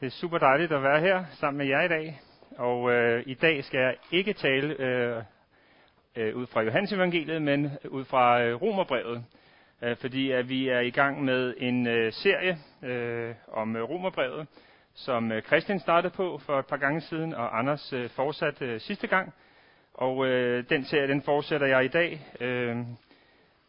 Det 0.00 0.06
er 0.06 0.10
super 0.10 0.38
dejligt 0.38 0.72
at 0.72 0.82
være 0.82 1.00
her 1.00 1.24
sammen 1.32 1.58
med 1.58 1.66
jer 1.66 1.82
i 1.82 1.88
dag. 1.88 2.20
Og 2.58 2.92
øh, 2.92 3.22
i 3.26 3.34
dag 3.34 3.64
skal 3.64 3.80
jeg 3.80 3.96
ikke 4.10 4.32
tale 4.32 4.80
øh, 4.80 5.22
øh, 6.16 6.36
ud 6.36 6.46
fra 6.46 6.62
Johannes 6.62 6.92
evangeliet, 6.92 7.42
men 7.42 7.70
ud 7.88 8.04
fra 8.04 8.42
øh, 8.42 8.62
Romerbrevet. 8.62 9.24
Øh, 9.82 9.96
fordi 9.96 10.30
at 10.30 10.48
vi 10.48 10.68
er 10.68 10.80
i 10.80 10.90
gang 10.90 11.24
med 11.24 11.54
en 11.58 11.86
øh, 11.86 12.12
serie 12.12 12.58
øh, 12.82 13.34
om 13.48 13.76
øh, 13.76 13.82
Romerbrevet, 13.82 14.46
som 14.94 15.32
øh, 15.32 15.42
Christian 15.42 15.80
startede 15.80 16.14
på 16.16 16.38
for 16.38 16.58
et 16.58 16.66
par 16.66 16.76
gange 16.76 17.00
siden, 17.00 17.34
og 17.34 17.58
Anders 17.58 17.92
øh, 17.92 18.10
fortsatte 18.10 18.64
øh, 18.64 18.80
sidste 18.80 19.06
gang. 19.06 19.34
Og 19.94 20.26
øh, 20.26 20.64
den 20.68 20.84
serie, 20.84 21.08
den 21.08 21.22
fortsætter 21.22 21.66
jeg 21.66 21.84
i 21.84 21.88
dag 21.88 22.26
øh, 22.40 22.76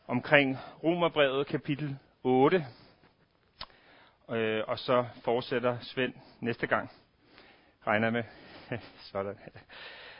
omkring 0.07 0.57
Romerbrevet 0.83 1.47
kapitel 1.47 1.97
8, 2.23 2.65
Øh, 4.31 4.63
og 4.67 4.79
så 4.79 5.05
fortsætter 5.23 5.77
Svend 5.81 6.13
næste 6.39 6.67
gang. 6.67 6.91
Regner 7.87 8.09
med. 8.09 8.23
Sådan. 9.11 9.35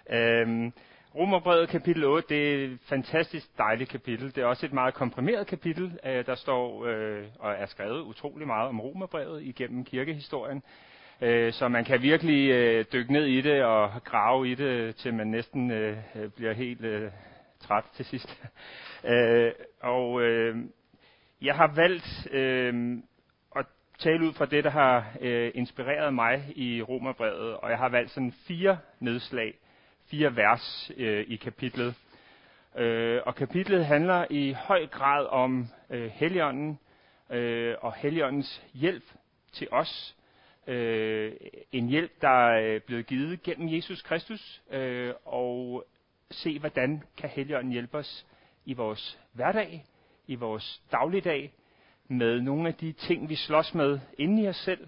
Øhm, 0.10 0.74
Romerbrevet 1.16 1.70
kapitel 1.70 2.04
8, 2.04 2.28
det 2.30 2.54
er 2.54 2.66
et 2.66 2.80
fantastisk 2.90 3.58
dejligt 3.58 3.90
kapitel. 3.90 4.36
Det 4.36 4.38
er 4.38 4.46
også 4.46 4.66
et 4.66 4.74
meget 4.74 4.94
komprimeret 4.94 5.48
kapitel. 5.48 6.00
Øh, 6.06 6.26
der 6.26 6.36
står 6.36 6.86
øh, 6.86 7.24
og 7.40 7.54
er 7.54 7.66
skrevet 7.66 8.02
utrolig 8.02 8.48
meget 8.48 8.70
om 8.70 8.80
Romerbrevet 8.80 9.44
igennem 9.44 9.86
kirkehistorien. 9.86 10.64
Øh, 11.22 11.54
så 11.54 11.68
man 11.68 11.86
kan 11.86 12.02
virkelig 12.02 12.50
øh, 12.50 12.86
dykke 12.94 13.14
ned 13.14 13.26
i 13.26 13.42
det 13.42 13.64
og 13.64 14.04
grave 14.04 14.52
i 14.52 14.56
det, 14.56 14.96
til 14.96 15.14
man 15.14 15.28
næsten 15.28 15.72
øh, 15.72 15.98
bliver 16.36 16.54
helt 16.54 16.82
øh, 16.82 17.12
træt 17.60 17.84
til 17.96 18.06
sidst. 18.06 18.44
øh, 19.14 19.52
og 19.82 20.22
øh, 20.22 20.58
jeg 21.42 21.56
har 21.56 21.72
valgt 21.76 22.28
øh, 22.32 22.98
tale 24.00 24.28
ud 24.28 24.34
fra 24.34 24.46
det, 24.46 24.64
der 24.64 24.70
har 24.70 25.06
øh, 25.22 25.52
inspireret 25.56 26.14
mig 26.14 26.44
i 26.56 26.82
Romerbrevet, 26.82 27.58
og 27.58 27.70
jeg 27.70 27.78
har 27.78 27.90
valgt 27.90 28.12
sådan 28.12 28.32
fire 28.32 28.78
nedslag, 29.00 29.54
fire 30.06 30.36
vers 30.36 30.92
øh, 30.98 31.26
i 31.28 31.36
kapitlet. 31.36 31.96
Øh, 32.78 33.22
og 33.26 33.36
kapitlet 33.36 33.86
handler 33.86 34.26
i 34.30 34.52
høj 34.52 34.88
grad 34.88 35.26
om 35.26 35.68
øh, 35.90 36.12
Helligånden 36.12 36.80
øh, 37.30 37.76
og 37.82 37.94
Helligåndens 37.94 38.64
hjælp 38.74 39.04
til 39.52 39.68
os. 39.72 40.16
Øh, 40.68 41.34
en 41.72 41.88
hjælp, 41.88 42.12
der 42.22 42.50
er 42.50 42.80
blevet 42.80 43.08
givet 43.08 43.44
gennem 43.44 43.74
Jesus 43.74 44.02
Kristus, 44.02 44.62
øh, 44.72 45.14
og 45.26 45.86
se, 46.32 46.60
hvordan 46.60 47.04
kan 47.18 47.30
Helligånden 47.30 47.72
hjælpe 47.72 47.98
os 47.98 48.26
i 48.66 48.74
vores 48.74 49.20
hverdag, 49.34 49.86
i 50.28 50.36
vores 50.36 50.82
dagligdag, 50.92 51.54
med 52.08 52.42
nogle 52.42 52.68
af 52.68 52.74
de 52.74 52.92
ting, 52.92 53.30
vi 53.30 53.36
slås 53.36 53.74
med 53.74 54.00
inde 54.18 54.44
i 54.44 54.48
os 54.48 54.56
selv, 54.56 54.88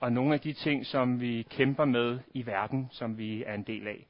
og 0.00 0.12
nogle 0.12 0.34
af 0.34 0.40
de 0.40 0.52
ting, 0.52 0.86
som 0.86 1.20
vi 1.20 1.46
kæmper 1.50 1.84
med 1.84 2.18
i 2.34 2.46
verden, 2.46 2.88
som 2.92 3.18
vi 3.18 3.44
er 3.46 3.54
en 3.54 3.62
del 3.62 3.86
af. 3.86 4.06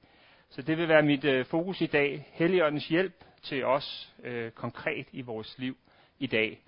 Så 0.51 0.63
det 0.63 0.79
vil 0.79 0.89
være 0.89 1.03
mit 1.03 1.25
øh, 1.25 1.45
fokus 1.47 1.81
i 1.81 1.87
dag. 1.87 2.29
Helligåndens 2.33 2.89
hjælp 2.89 3.25
til 3.43 3.65
os 3.65 4.15
øh, 4.25 4.51
konkret 4.51 5.07
i 5.13 5.23
vores 5.23 5.59
liv 5.59 5.77
i 6.19 6.27
dag. 6.27 6.61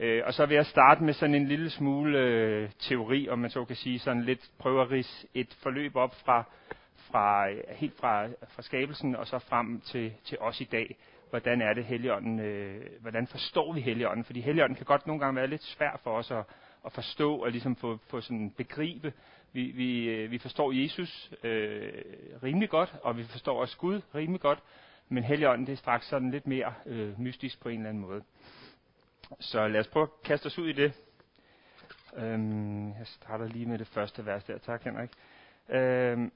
Øh, 0.00 0.22
og 0.26 0.34
så 0.34 0.46
vil 0.46 0.54
jeg 0.54 0.66
starte 0.66 1.04
med 1.04 1.12
sådan 1.12 1.34
en 1.34 1.48
lille 1.48 1.70
smule 1.70 2.18
øh, 2.18 2.70
teori, 2.78 3.28
om 3.28 3.38
man 3.38 3.50
så 3.50 3.64
kan 3.64 3.76
sige, 3.76 3.98
sådan 3.98 4.24
lidt 4.24 4.50
prøve 4.58 4.82
at 4.82 4.90
rise 4.90 5.26
et 5.34 5.56
forløb 5.62 5.96
op 5.96 6.14
fra, 6.24 6.44
fra 7.10 7.48
helt 7.74 7.96
fra, 7.96 8.26
fra 8.26 8.62
skabelsen 8.62 9.16
og 9.16 9.26
så 9.26 9.38
frem 9.38 9.80
til, 9.80 10.12
til 10.24 10.38
os 10.40 10.60
i 10.60 10.64
dag 10.64 10.96
hvordan 11.30 11.62
er 11.62 11.74
det 11.74 11.84
Helligånden, 11.84 12.40
øh, 12.40 12.86
hvordan 13.00 13.26
forstår 13.26 13.72
vi 13.72 13.80
Helligånden? 13.80 14.24
Fordi 14.24 14.40
Helligånden 14.40 14.76
kan 14.76 14.86
godt 14.86 15.06
nogle 15.06 15.20
gange 15.20 15.36
være 15.36 15.46
lidt 15.46 15.62
svær 15.62 16.00
for 16.02 16.10
os 16.10 16.30
at, 16.30 16.44
at 16.86 16.92
forstå 16.92 17.36
og 17.36 17.50
ligesom 17.50 17.76
få, 17.76 17.98
få 18.08 18.20
sådan 18.20 18.50
begribe. 18.50 19.12
Vi, 19.52 19.62
vi, 19.62 20.08
øh, 20.08 20.30
vi 20.30 20.38
forstår 20.38 20.72
Jesus 20.72 21.32
øh, 21.42 21.92
rimelig 22.42 22.70
godt, 22.70 22.94
og 23.02 23.16
vi 23.16 23.24
forstår 23.24 23.60
også 23.60 23.76
Gud 23.78 24.00
rimelig 24.14 24.40
godt, 24.40 24.62
men 25.08 25.24
Helligånden 25.24 25.66
det 25.66 25.72
er 25.72 25.76
straks 25.76 26.08
sådan 26.08 26.30
lidt 26.30 26.46
mere 26.46 26.74
øh, 26.86 27.20
mystisk 27.20 27.60
på 27.60 27.68
en 27.68 27.76
eller 27.76 27.88
anden 27.88 28.02
måde. 28.02 28.22
Så 29.40 29.68
lad 29.68 29.80
os 29.80 29.88
prøve 29.88 30.02
at 30.02 30.22
kaste 30.24 30.46
os 30.46 30.58
ud 30.58 30.68
i 30.68 30.72
det. 30.72 30.92
Øhm, 32.16 32.88
jeg 32.88 33.06
starter 33.06 33.46
lige 33.46 33.66
med 33.66 33.78
det 33.78 33.86
første 33.86 34.26
vers 34.26 34.44
der. 34.44 34.58
Tak, 34.58 34.84
Henrik. 34.84 35.10
Øhm, 35.68 36.32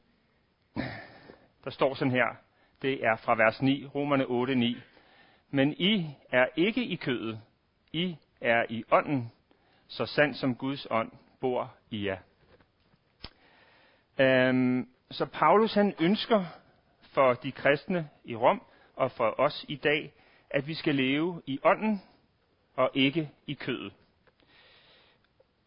der 1.65 1.71
står 1.71 1.95
sådan 1.95 2.13
her 2.13 2.37
det 2.85 3.05
er 3.05 3.17
fra 3.17 3.35
vers 3.35 3.63
9, 3.63 3.87
Romerne 3.95 4.27
8, 4.27 4.55
9. 4.55 4.77
Men 5.51 5.73
I 5.73 6.17
er 6.33 6.47
ikke 6.57 6.85
i 6.85 6.97
kødet, 6.97 7.41
I 7.93 8.17
er 8.41 8.65
i 8.69 8.85
ånden, 8.91 9.33
så 9.89 10.07
sandt 10.07 10.37
som 10.37 10.55
Guds 10.55 10.87
ånd 10.91 11.13
bor 11.41 11.75
i 11.91 12.07
jer. 12.07 12.19
Øhm, 14.19 14.89
så 15.11 15.27
Paulus 15.27 15.75
han 15.75 15.95
ønsker 16.01 16.45
for 17.01 17.35
de 17.35 17.53
kristne 17.53 18.09
i 18.25 18.37
Rom 18.37 18.63
og 18.97 19.11
for 19.11 19.41
os 19.41 19.65
i 19.69 19.77
dag, 19.77 20.13
at 20.51 20.67
vi 20.67 20.75
skal 20.75 20.95
leve 20.95 21.43
i 21.47 21.59
ånden 21.65 22.03
og 22.77 22.91
ikke 22.95 23.31
i 23.47 23.55
kødet. 23.55 23.93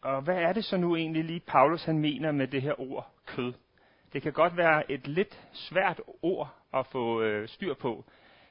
Og 0.02 0.22
hvad 0.22 0.36
er 0.36 0.52
det 0.52 0.64
så 0.64 0.76
nu 0.76 0.96
egentlig 0.96 1.24
lige 1.24 1.40
Paulus 1.40 1.84
han 1.84 1.98
mener 1.98 2.32
med 2.32 2.46
det 2.46 2.62
her 2.62 2.80
ord 2.80 3.10
kød? 3.26 3.52
Det 4.12 4.22
kan 4.22 4.32
godt 4.32 4.56
være 4.56 4.90
et 4.90 5.06
lidt 5.08 5.40
svært 5.52 6.00
ord 6.22 6.54
at 6.74 6.86
få 6.86 7.22
øh, 7.22 7.48
styr 7.48 7.74
på, 7.74 8.04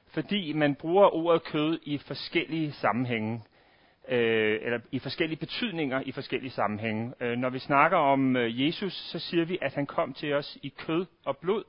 fordi 0.06 0.52
man 0.52 0.74
bruger 0.74 1.14
ordet 1.14 1.44
kød 1.44 1.78
i 1.82 1.98
forskellige 1.98 2.72
sammenhænge, 2.72 3.42
øh, 4.08 4.60
eller 4.62 4.80
i 4.92 4.98
forskellige 4.98 5.38
betydninger 5.38 6.00
i 6.00 6.12
forskellige 6.12 6.50
sammenhænge. 6.50 7.12
Øh, 7.20 7.38
når 7.38 7.50
vi 7.50 7.58
snakker 7.58 7.96
om 7.98 8.36
øh, 8.36 8.66
Jesus, 8.66 8.92
så 8.92 9.18
siger 9.18 9.44
vi, 9.44 9.58
at 9.62 9.74
han 9.74 9.86
kom 9.86 10.12
til 10.12 10.34
os 10.34 10.58
i 10.62 10.68
kød 10.78 11.06
og 11.24 11.36
blod, 11.36 11.64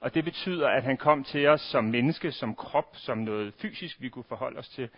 og 0.00 0.14
det 0.14 0.24
betyder, 0.24 0.68
at 0.68 0.82
han 0.82 0.96
kom 0.96 1.24
til 1.24 1.46
os 1.46 1.60
som 1.60 1.84
menneske, 1.84 2.32
som 2.32 2.54
krop, 2.54 2.96
som 2.96 3.18
noget 3.18 3.54
fysisk, 3.54 4.00
vi 4.00 4.08
kunne 4.08 4.24
forholde 4.28 4.58
os 4.58 4.68
til. 4.68 4.88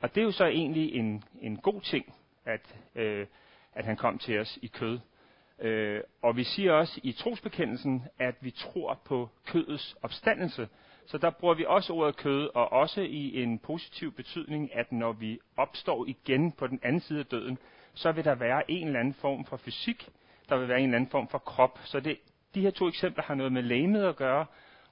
Og 0.00 0.14
det 0.14 0.20
er 0.20 0.24
jo 0.24 0.32
så 0.32 0.44
egentlig 0.44 0.94
en, 0.94 1.24
en 1.40 1.56
god 1.56 1.80
ting, 1.80 2.14
at, 2.44 2.76
øh, 2.94 3.26
at 3.72 3.84
han 3.84 3.96
kom 3.96 4.18
til 4.18 4.38
os 4.38 4.58
i 4.62 4.66
kød. 4.66 4.98
Øh, 5.60 6.00
og 6.22 6.36
vi 6.36 6.44
siger 6.44 6.72
også 6.72 7.00
i 7.02 7.12
trosbekendelsen, 7.12 8.04
at 8.18 8.34
vi 8.40 8.50
tror 8.50 9.00
på 9.04 9.28
kødets 9.46 9.96
opstandelse. 10.02 10.68
Så 11.06 11.18
der 11.18 11.30
bruger 11.30 11.54
vi 11.54 11.64
også 11.68 11.92
ordet 11.92 12.16
kød, 12.16 12.50
og 12.54 12.72
også 12.72 13.00
i 13.00 13.42
en 13.42 13.58
positiv 13.58 14.12
betydning, 14.12 14.74
at 14.74 14.92
når 14.92 15.12
vi 15.12 15.38
opstår 15.56 16.04
igen 16.06 16.52
på 16.52 16.66
den 16.66 16.80
anden 16.82 17.00
side 17.00 17.18
af 17.18 17.26
døden, 17.26 17.58
så 17.94 18.12
vil 18.12 18.24
der 18.24 18.34
være 18.34 18.70
en 18.70 18.86
eller 18.86 19.00
anden 19.00 19.14
form 19.14 19.44
for 19.44 19.56
fysik, 19.56 20.08
der 20.48 20.56
vil 20.56 20.68
være 20.68 20.78
en 20.78 20.84
eller 20.84 20.98
anden 20.98 21.10
form 21.10 21.28
for 21.28 21.38
krop. 21.38 21.78
Så 21.84 22.00
det, 22.00 22.18
de 22.54 22.60
her 22.60 22.70
to 22.70 22.88
eksempler 22.88 23.24
har 23.24 23.34
noget 23.34 23.52
med 23.52 23.62
lægemet 23.62 24.04
at 24.04 24.16
gøre, 24.16 24.46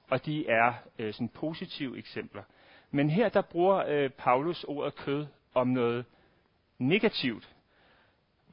og 0.09 0.25
de 0.25 0.47
er 0.47 0.73
øh, 0.99 1.13
sådan 1.13 1.29
positive 1.29 1.97
eksempler. 1.97 2.43
Men 2.91 3.09
her 3.09 3.29
der 3.29 3.41
bruger 3.41 3.83
øh, 3.87 4.09
Paulus 4.09 4.63
ordet 4.63 4.95
kød 4.95 5.27
om 5.53 5.67
noget 5.67 6.05
negativt. 6.77 7.55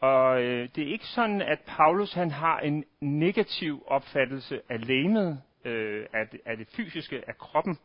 Og 0.00 0.42
øh, 0.42 0.68
det 0.74 0.84
er 0.84 0.92
ikke 0.92 1.06
sådan, 1.06 1.42
at 1.42 1.58
Paulus 1.66 2.12
han 2.12 2.30
har 2.30 2.58
en 2.58 2.84
negativ 3.00 3.84
opfattelse 3.86 4.60
af 4.68 4.86
lægemet, 4.86 5.42
øh, 5.64 6.06
af, 6.12 6.28
det, 6.28 6.40
af 6.46 6.56
det 6.56 6.68
fysiske, 6.68 7.22
af 7.28 7.38
kroppen. 7.38 7.78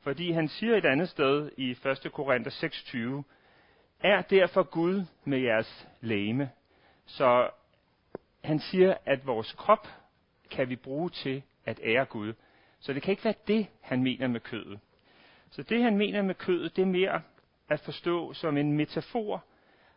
Fordi 0.00 0.30
han 0.30 0.48
siger 0.48 0.76
et 0.76 0.84
andet 0.84 1.08
sted 1.08 1.50
i 1.56 1.70
1. 1.70 2.12
Korinther 2.12 2.50
6:20, 2.50 3.22
er 4.00 4.22
derfor 4.22 4.62
Gud 4.62 5.04
med 5.24 5.38
jeres 5.38 5.88
lægeme. 6.00 6.50
Så 7.06 7.50
han 8.44 8.58
siger, 8.58 8.94
at 9.06 9.26
vores 9.26 9.52
krop 9.52 9.88
kan 10.50 10.68
vi 10.68 10.76
bruge 10.76 11.10
til 11.10 11.42
at 11.66 11.80
ære 11.82 12.04
Gud. 12.04 12.32
Så 12.80 12.92
det 12.92 13.02
kan 13.02 13.10
ikke 13.10 13.24
være 13.24 13.34
det, 13.46 13.66
han 13.80 14.02
mener 14.02 14.28
med 14.28 14.40
kødet. 14.40 14.80
Så 15.50 15.62
det, 15.62 15.82
han 15.82 15.96
mener 15.96 16.22
med 16.22 16.34
kødet, 16.34 16.76
det 16.76 16.82
er 16.82 16.86
mere 16.86 17.22
at 17.68 17.80
forstå 17.80 18.32
som 18.32 18.56
en 18.56 18.72
metafor 18.72 19.44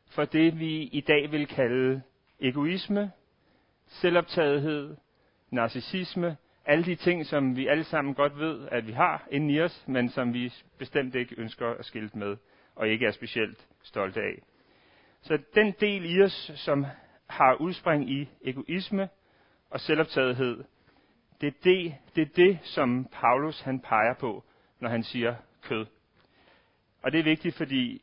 for 0.09 0.25
det, 0.25 0.59
vi 0.59 0.81
i 0.81 1.01
dag 1.01 1.31
vil 1.31 1.47
kalde 1.47 2.01
egoisme, 2.39 3.11
selvoptagethed, 3.87 4.95
narcissisme, 5.51 6.37
alle 6.65 6.85
de 6.85 6.95
ting, 6.95 7.25
som 7.25 7.55
vi 7.55 7.67
alle 7.67 7.83
sammen 7.83 8.13
godt 8.13 8.39
ved, 8.39 8.67
at 8.71 8.87
vi 8.87 8.91
har 8.91 9.27
inde 9.31 9.53
i 9.53 9.61
os, 9.61 9.83
men 9.87 10.09
som 10.09 10.33
vi 10.33 10.53
bestemt 10.77 11.15
ikke 11.15 11.35
ønsker 11.37 11.67
at 11.67 11.85
skilte 11.85 12.17
med, 12.17 12.37
og 12.75 12.87
ikke 12.87 13.05
er 13.05 13.11
specielt 13.11 13.67
stolte 13.83 14.19
af. 14.19 14.41
Så 15.21 15.39
den 15.55 15.73
del 15.79 16.15
i 16.15 16.21
os, 16.21 16.51
som 16.55 16.85
har 17.27 17.53
udspring 17.53 18.09
i 18.09 18.29
egoisme 18.41 19.09
og 19.69 19.79
selvoptagethed, 19.79 20.63
det 21.41 21.47
er 21.47 21.57
det, 21.63 21.95
det, 22.15 22.21
er 22.21 22.33
det 22.35 22.59
som 22.63 23.07
Paulus 23.11 23.61
han 23.61 23.79
peger 23.79 24.13
på, 24.13 24.43
når 24.79 24.89
han 24.89 25.03
siger 25.03 25.35
kød. 25.61 25.85
Og 27.01 27.11
det 27.11 27.19
er 27.19 27.23
vigtigt, 27.23 27.55
fordi 27.55 28.01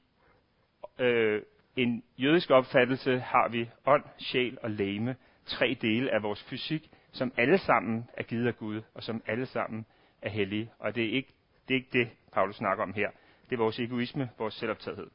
øh, 0.98 1.42
en 1.76 2.02
jødisk 2.18 2.50
opfattelse 2.50 3.18
har 3.18 3.48
vi 3.48 3.70
ånd, 3.86 4.04
sjæl 4.18 4.58
og 4.62 4.70
læme, 4.70 5.16
tre 5.46 5.76
dele 5.80 6.10
af 6.10 6.22
vores 6.22 6.42
fysik, 6.42 6.90
som 7.12 7.32
alle 7.36 7.58
sammen 7.58 8.08
er 8.16 8.22
givet 8.22 8.46
af 8.46 8.56
Gud, 8.56 8.82
og 8.94 9.02
som 9.02 9.22
alle 9.26 9.46
sammen 9.46 9.86
er 10.22 10.30
hellige. 10.30 10.70
Og 10.78 10.94
det 10.94 11.04
er 11.04 11.12
ikke 11.12 11.32
det, 11.68 11.74
er 11.74 11.78
ikke 11.78 11.98
det 11.98 12.08
Paulus 12.32 12.56
snakker 12.56 12.82
om 12.84 12.92
her. 12.92 13.08
Det 13.50 13.52
er 13.52 13.62
vores 13.62 13.78
egoisme, 13.78 14.30
vores 14.38 14.54
selvoptagethed. 14.54 15.06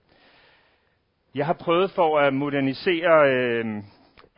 Jeg 1.35 1.45
har 1.45 1.53
prøvet 1.53 1.91
for 1.91 2.19
at 2.19 2.33
modernisere 2.33 3.29
øh, 3.29 3.65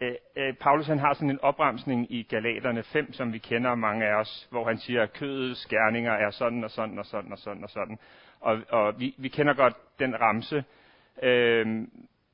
øh, 0.01 0.15
øh 0.35 0.53
Paulus 0.53 0.87
han 0.87 0.99
har 0.99 1.13
sådan 1.13 1.29
en 1.29 1.41
opremsning 1.41 2.11
i 2.11 2.23
Galaterne 2.23 2.83
5, 2.83 3.13
som 3.13 3.33
vi 3.33 3.37
kender 3.37 3.75
mange 3.75 4.05
af 4.05 4.15
os, 4.15 4.47
hvor 4.49 4.67
han 4.67 4.77
siger, 4.77 5.03
at 5.03 5.13
kødets 5.13 5.65
gerninger 5.65 6.11
er 6.11 6.31
sådan 6.31 6.63
og 6.63 6.71
sådan 6.71 6.99
og 6.99 7.05
sådan 7.05 7.31
og 7.31 7.39
sådan 7.39 7.63
og 7.63 7.69
sådan. 7.69 7.99
Og, 8.39 8.61
og 8.69 8.99
vi, 8.99 9.15
vi 9.17 9.27
kender 9.27 9.53
godt 9.53 9.73
den 9.99 10.21
ramse, 10.21 10.63
øh, 11.23 11.87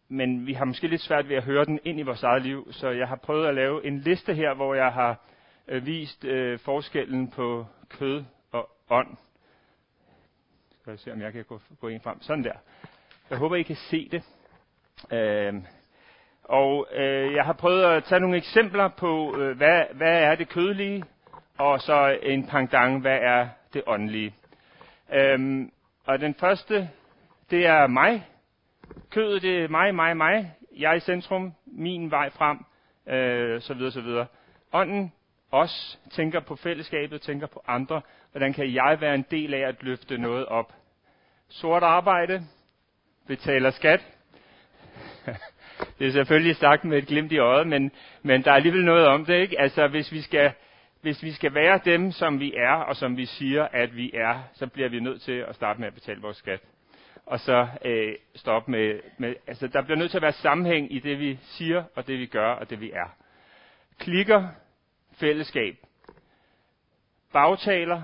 men 0.09 0.47
vi 0.47 0.53
har 0.53 0.65
måske 0.65 0.87
lidt 0.87 1.01
svært 1.01 1.29
ved 1.29 1.35
at 1.35 1.43
høre 1.43 1.65
den 1.65 1.79
ind 1.83 1.99
i 1.99 2.03
vores 2.03 2.23
eget 2.23 2.41
liv, 2.41 2.67
så 2.71 2.89
jeg 2.89 3.07
har 3.07 3.15
prøvet 3.15 3.47
at 3.47 3.55
lave 3.55 3.85
en 3.85 3.99
liste 3.99 4.33
her, 4.33 4.53
hvor 4.53 4.73
jeg 4.73 4.93
har 4.93 5.19
øh, 5.67 5.85
vist 5.85 6.25
øh, 6.25 6.59
forskellen 6.59 7.31
på 7.31 7.65
kød 7.89 8.23
og 8.51 8.69
ånd. 8.89 9.17
Skal 10.81 10.91
jeg 10.91 10.99
se, 10.99 11.13
om 11.13 11.21
jeg 11.21 11.33
kan 11.33 11.43
gå, 11.43 11.61
gå 11.79 11.87
ind 11.87 12.01
frem. 12.01 12.21
Sådan 12.21 12.43
der. 12.43 12.53
Jeg 13.29 13.37
håber, 13.37 13.55
I 13.55 13.61
kan 13.61 13.75
se 13.75 14.09
det. 14.11 14.23
Øh, 15.11 15.53
og 16.43 16.87
øh, 16.93 17.33
jeg 17.33 17.45
har 17.45 17.53
prøvet 17.53 17.83
at 17.83 18.03
tage 18.03 18.19
nogle 18.19 18.37
eksempler 18.37 18.87
på, 18.87 19.37
øh, 19.37 19.57
hvad, 19.57 19.83
hvad 19.93 20.21
er 20.21 20.35
det 20.35 20.49
kødelige, 20.49 21.03
og 21.57 21.81
så 21.81 22.17
en 22.23 22.47
pangdang, 22.47 23.01
hvad 23.01 23.17
er 23.21 23.47
det 23.73 23.83
åndelige. 23.87 24.35
Øhm, 25.13 25.71
og 26.05 26.19
den 26.19 26.33
første, 26.33 26.89
det 27.49 27.65
er 27.65 27.87
mig. 27.87 28.27
Kødet, 29.09 29.41
det 29.41 29.63
er 29.63 29.67
mig, 29.67 29.95
mig, 29.95 30.17
mig. 30.17 30.53
Jeg 30.77 30.91
er 30.91 30.95
i 30.95 30.99
centrum, 30.99 31.53
min 31.65 32.11
vej 32.11 32.29
frem, 32.29 32.57
øh, 33.07 33.61
så 33.61 33.73
videre, 33.73 33.91
så 33.91 34.01
videre. 34.01 34.25
Ånden, 34.73 35.11
os, 35.51 35.99
tænker 36.11 36.39
på 36.39 36.55
fællesskabet, 36.55 37.21
tænker 37.21 37.47
på 37.47 37.63
andre. 37.67 38.01
Hvordan 38.31 38.53
kan 38.53 38.73
jeg 38.73 38.97
være 39.01 39.15
en 39.15 39.25
del 39.31 39.53
af 39.53 39.67
at 39.67 39.83
løfte 39.83 40.17
noget 40.17 40.45
op? 40.45 40.73
Sort 41.49 41.83
arbejde, 41.83 42.43
betaler 43.27 43.71
skat. 43.71 44.07
det 45.99 46.07
er 46.07 46.11
selvfølgelig 46.11 46.55
sagt 46.55 46.83
med 46.83 46.97
et 46.97 47.07
glimt 47.07 47.31
i 47.31 47.37
øjet, 47.37 47.67
men, 47.67 47.91
men 48.21 48.43
der 48.43 48.51
er 48.51 48.55
alligevel 48.55 48.85
noget 48.85 49.07
om 49.07 49.25
det, 49.25 49.33
ikke? 49.41 49.59
Altså, 49.59 49.87
hvis 49.87 50.11
vi 50.11 50.21
skal, 50.21 50.51
hvis 51.01 51.23
vi 51.23 51.31
skal 51.31 51.53
være 51.53 51.79
dem, 51.85 52.11
som 52.11 52.39
vi 52.39 52.53
er, 52.55 52.73
og 52.73 52.95
som 52.95 53.17
vi 53.17 53.25
siger, 53.25 53.67
at 53.71 53.95
vi 53.95 54.11
er, 54.13 54.43
så 54.53 54.67
bliver 54.67 54.89
vi 54.89 54.99
nødt 54.99 55.21
til 55.21 55.45
at 55.47 55.55
starte 55.55 55.79
med 55.79 55.87
at 55.87 55.93
betale 55.93 56.21
vores 56.21 56.37
skat. 56.37 56.59
Og 57.27 57.39
så 57.39 57.67
øh, 57.85 58.15
stoppe 58.35 58.71
med, 58.71 58.99
med, 59.17 59.35
altså 59.47 59.67
der 59.67 59.81
bliver 59.81 59.97
nødt 59.97 60.11
til 60.11 60.17
at 60.17 60.21
være 60.21 60.33
sammenhæng 60.33 60.93
i 60.93 60.99
det, 60.99 61.19
vi 61.19 61.39
siger, 61.41 61.83
og 61.95 62.07
det, 62.07 62.19
vi 62.19 62.25
gør, 62.25 62.51
og 62.51 62.69
det, 62.69 62.81
vi 62.81 62.91
er. 62.91 63.15
Klikker, 63.99 64.47
fællesskab. 65.11 65.75
Bagtaler, 67.33 68.01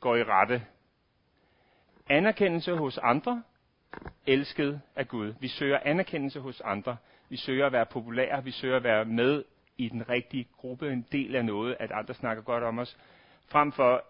går 0.00 0.16
i 0.16 0.24
rette. 0.24 0.62
Anerkendelse 2.08 2.76
hos 2.76 2.98
andre, 2.98 3.42
elsket 4.26 4.80
af 4.96 5.08
Gud. 5.08 5.34
Vi 5.40 5.48
søger 5.48 5.78
anerkendelse 5.84 6.40
hos 6.40 6.60
andre. 6.60 6.96
Vi 7.28 7.36
søger 7.36 7.66
at 7.66 7.72
være 7.72 7.86
populære. 7.86 8.44
Vi 8.44 8.50
søger 8.50 8.76
at 8.76 8.84
være 8.84 9.04
med 9.04 9.44
i 9.76 9.88
den 9.88 10.08
rigtige 10.08 10.48
gruppe, 10.56 10.92
en 10.92 11.06
del 11.12 11.36
af 11.36 11.44
noget, 11.44 11.76
at 11.80 11.92
andre 11.92 12.14
snakker 12.14 12.42
godt 12.42 12.64
om 12.64 12.78
os. 12.78 12.96
Frem 13.48 13.72
for 13.72 14.04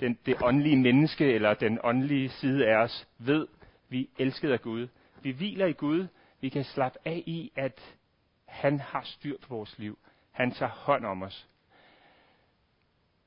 den, 0.00 0.18
det 0.26 0.36
åndelige 0.42 0.76
menneske, 0.76 1.32
eller 1.32 1.54
den 1.54 1.78
åndelige 1.84 2.28
side 2.28 2.66
af 2.66 2.76
os, 2.76 3.08
ved, 3.18 3.46
vi 3.94 4.00
er 4.00 4.24
elsket 4.24 4.52
af 4.52 4.60
Gud. 4.60 4.88
Vi 5.22 5.30
hviler 5.30 5.66
i 5.66 5.72
Gud. 5.72 6.06
Vi 6.40 6.48
kan 6.48 6.64
slappe 6.64 6.98
af 7.04 7.22
i, 7.26 7.52
at 7.56 7.96
han 8.44 8.80
har 8.80 9.02
styr 9.04 9.36
på 9.42 9.54
vores 9.54 9.78
liv. 9.78 9.98
Han 10.32 10.50
tager 10.50 10.72
hånd 10.72 11.06
om 11.06 11.22
os. 11.22 11.48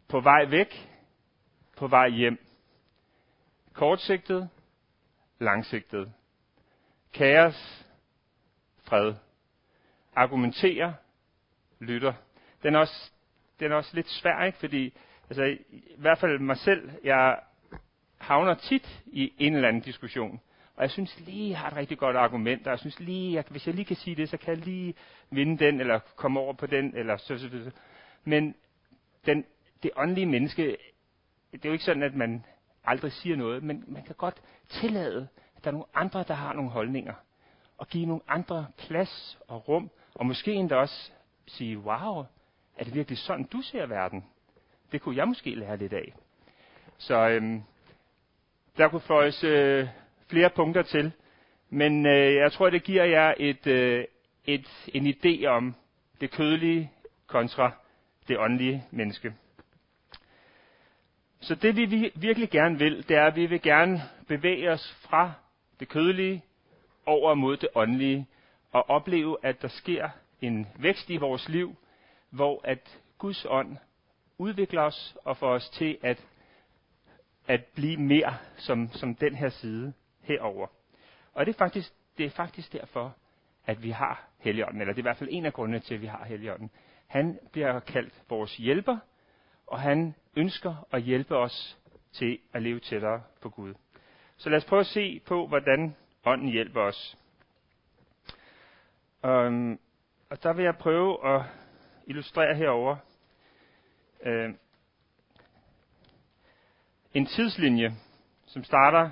På 0.08 0.20
vej 0.20 0.46
væk, 0.46 0.90
på 1.78 1.88
vej 1.88 2.10
hjem. 2.10 2.46
Kortsigtet, 3.74 4.50
langsigtet. 5.40 6.14
Kaos, 7.14 7.86
fred. 8.84 9.14
Argumentere, 10.16 10.96
lytter. 11.80 12.14
Den 12.64 12.76
er 12.76 12.80
også, 12.80 13.12
den 13.60 13.72
er 13.72 13.76
også 13.76 13.96
lidt 13.96 14.10
svær, 14.10 14.44
ikke? 14.44 14.58
fordi 14.58 14.94
altså, 15.30 15.44
i 15.70 15.96
hvert 15.98 16.18
fald 16.18 16.40
mig 16.40 16.58
selv, 16.58 16.92
jeg 17.04 17.40
havner 18.18 18.54
tit 18.54 19.04
i 19.06 19.34
en 19.38 19.56
eller 19.56 19.68
anden 19.68 19.82
diskussion. 19.82 20.42
Og 20.78 20.84
jeg 20.84 20.92
synes 20.92 21.20
lige, 21.20 21.50
jeg 21.50 21.60
har 21.60 21.68
et 21.68 21.76
rigtig 21.76 21.98
godt 21.98 22.16
argument, 22.16 22.68
og 22.68 22.72
jeg 22.72 22.80
synes 22.80 23.00
lige, 23.00 23.40
at 23.40 23.48
hvis 23.48 23.68
jeg 23.68 23.76
lige 23.76 23.86
kan 23.86 23.96
sige 23.96 24.16
det, 24.16 24.30
så 24.30 24.38
kan 24.38 24.56
jeg 24.56 24.66
lige 24.66 24.94
vinde 25.30 25.66
den, 25.66 25.80
eller 25.80 26.00
komme 26.16 26.40
over 26.40 26.54
på 26.54 26.66
den, 26.66 26.96
eller 26.96 27.18
så, 27.18 27.38
så, 27.38 27.50
så. 27.50 27.72
Men 28.24 28.56
den, 29.26 29.46
det 29.84 29.92
åndelige 29.96 30.26
menneske, 30.26 30.78
det 31.52 31.66
er 31.66 31.70
jo 31.70 31.74
ikke 31.74 31.86
sådan, 31.86 32.04
at 32.04 32.16
man 32.16 32.46
aldrig 32.86 33.12
siger 33.12 33.36
noget, 33.36 33.64
men 33.64 33.84
man 33.88 34.04
kan 34.04 34.16
godt 34.16 34.42
tillade, 34.70 35.28
at 35.56 35.64
der 35.64 35.70
er 35.70 35.72
nogle 35.72 35.88
andre, 35.94 36.24
der 36.28 36.34
har 36.34 36.54
nogle 36.54 36.72
holdninger. 36.72 37.14
Og 37.78 37.88
give 37.88 38.06
nogle 38.06 38.22
andre 38.28 38.68
plads 38.78 39.40
og 39.48 39.68
rum, 39.68 39.90
og 40.16 40.26
måske 40.26 40.54
endda 40.54 40.76
også 40.76 41.12
sige, 41.48 41.80
wow, 41.80 42.26
er 42.78 42.84
det 42.84 42.94
virkelig 42.94 43.18
sådan, 43.18 43.44
du 43.44 43.62
ser 43.62 43.86
verden? 43.86 44.26
Det 44.92 45.02
kunne 45.02 45.16
jeg 45.16 45.28
måske 45.28 45.56
lære 45.56 45.78
lidt 45.78 45.94
af. 45.94 46.14
Så 46.98 47.30
øhm, 47.30 47.64
der 48.78 48.88
kunne 48.88 49.02
føjes 49.02 49.44
øh, 49.44 49.88
flere 50.30 50.50
punkter 50.50 50.82
til, 50.82 51.12
men 51.70 52.06
øh, 52.06 52.36
jeg 52.36 52.52
tror, 52.52 52.70
det 52.70 52.84
giver 52.84 53.04
jer 53.04 53.34
et, 53.38 53.68
øh, 53.68 54.06
et, 54.46 54.88
en 54.94 55.08
idé 55.08 55.46
om 55.46 55.76
det 56.22 56.32
kødelige 56.32 56.92
kontra 57.28 57.72
det 58.28 58.38
åndelige 58.40 58.84
menneske. 58.92 59.34
Så 61.40 61.56
det 61.56 61.76
vi 61.76 62.12
virkelig 62.16 62.50
gerne 62.50 62.80
vil, 62.80 63.10
det 63.10 63.18
er, 63.18 63.26
at 63.26 63.36
vi 63.36 63.46
vil 63.46 63.62
gerne 63.62 64.02
bevæge 64.28 64.72
os 64.72 64.98
fra 65.10 65.32
det 65.80 65.90
kødelige 65.90 66.44
over 67.06 67.34
mod 67.34 67.58
det 67.58 67.70
åndelige, 67.76 68.28
og 68.72 68.90
opleve, 68.90 69.38
at 69.44 69.62
der 69.62 69.68
sker 69.68 70.10
en 70.42 70.68
vækst 70.80 71.10
i 71.10 71.18
vores 71.18 71.50
liv, 71.50 71.76
hvor 72.30 72.62
at 72.64 73.00
Guds 73.18 73.46
ånd 73.50 73.78
udvikler 74.38 74.82
os 74.82 75.16
og 75.26 75.38
får 75.38 75.50
os 75.50 75.70
til 75.70 75.98
at, 76.04 76.26
at 77.48 77.66
blive 77.66 77.98
mere 77.98 78.38
som, 78.58 78.90
som 78.94 79.16
den 79.16 79.36
her 79.36 79.50
side 79.50 79.94
herover. 80.28 80.68
Og 81.34 81.46
det 81.46 81.54
er, 81.54 81.58
faktisk, 81.58 81.94
det 82.18 82.26
er 82.26 82.30
faktisk 82.30 82.74
derfor, 82.74 83.16
at 83.66 83.84
vi 83.84 83.90
har 83.90 84.28
Helligånden, 84.40 84.82
eller 84.82 84.94
det 84.94 85.00
er 85.00 85.02
i 85.02 85.10
hvert 85.10 85.18
fald 85.18 85.30
en 85.32 85.46
af 85.46 85.54
grundene 85.54 85.80
til, 85.80 85.96
at 85.96 86.02
vi 86.02 86.06
har 86.08 86.26
Helligånden. 86.26 86.72
Han 87.08 87.40
bliver 87.52 87.80
kaldt 87.80 88.14
vores 88.30 88.58
hjælper, 88.58 88.98
og 89.68 89.80
han 89.80 90.16
ønsker 90.36 90.88
at 90.92 91.02
hjælpe 91.02 91.38
os 91.38 91.78
til 92.12 92.40
at 92.54 92.62
leve 92.62 92.80
tættere 92.80 93.24
på 93.42 93.50
Gud. 93.50 93.74
Så 94.38 94.50
lad 94.50 94.58
os 94.58 94.66
prøve 94.66 94.80
at 94.80 94.86
se 94.86 95.22
på, 95.26 95.48
hvordan 95.48 95.96
ånden 96.26 96.50
hjælper 96.50 96.82
os. 96.82 97.18
Um, 99.24 99.80
og 100.30 100.44
der 100.44 100.54
vil 100.54 100.64
jeg 100.64 100.78
prøve 100.78 101.36
at 101.36 101.42
illustrere 102.08 102.56
herover 102.56 102.98
uh, 104.26 104.54
en 107.14 107.26
tidslinje, 107.26 107.92
som 108.46 108.64
starter 108.64 109.10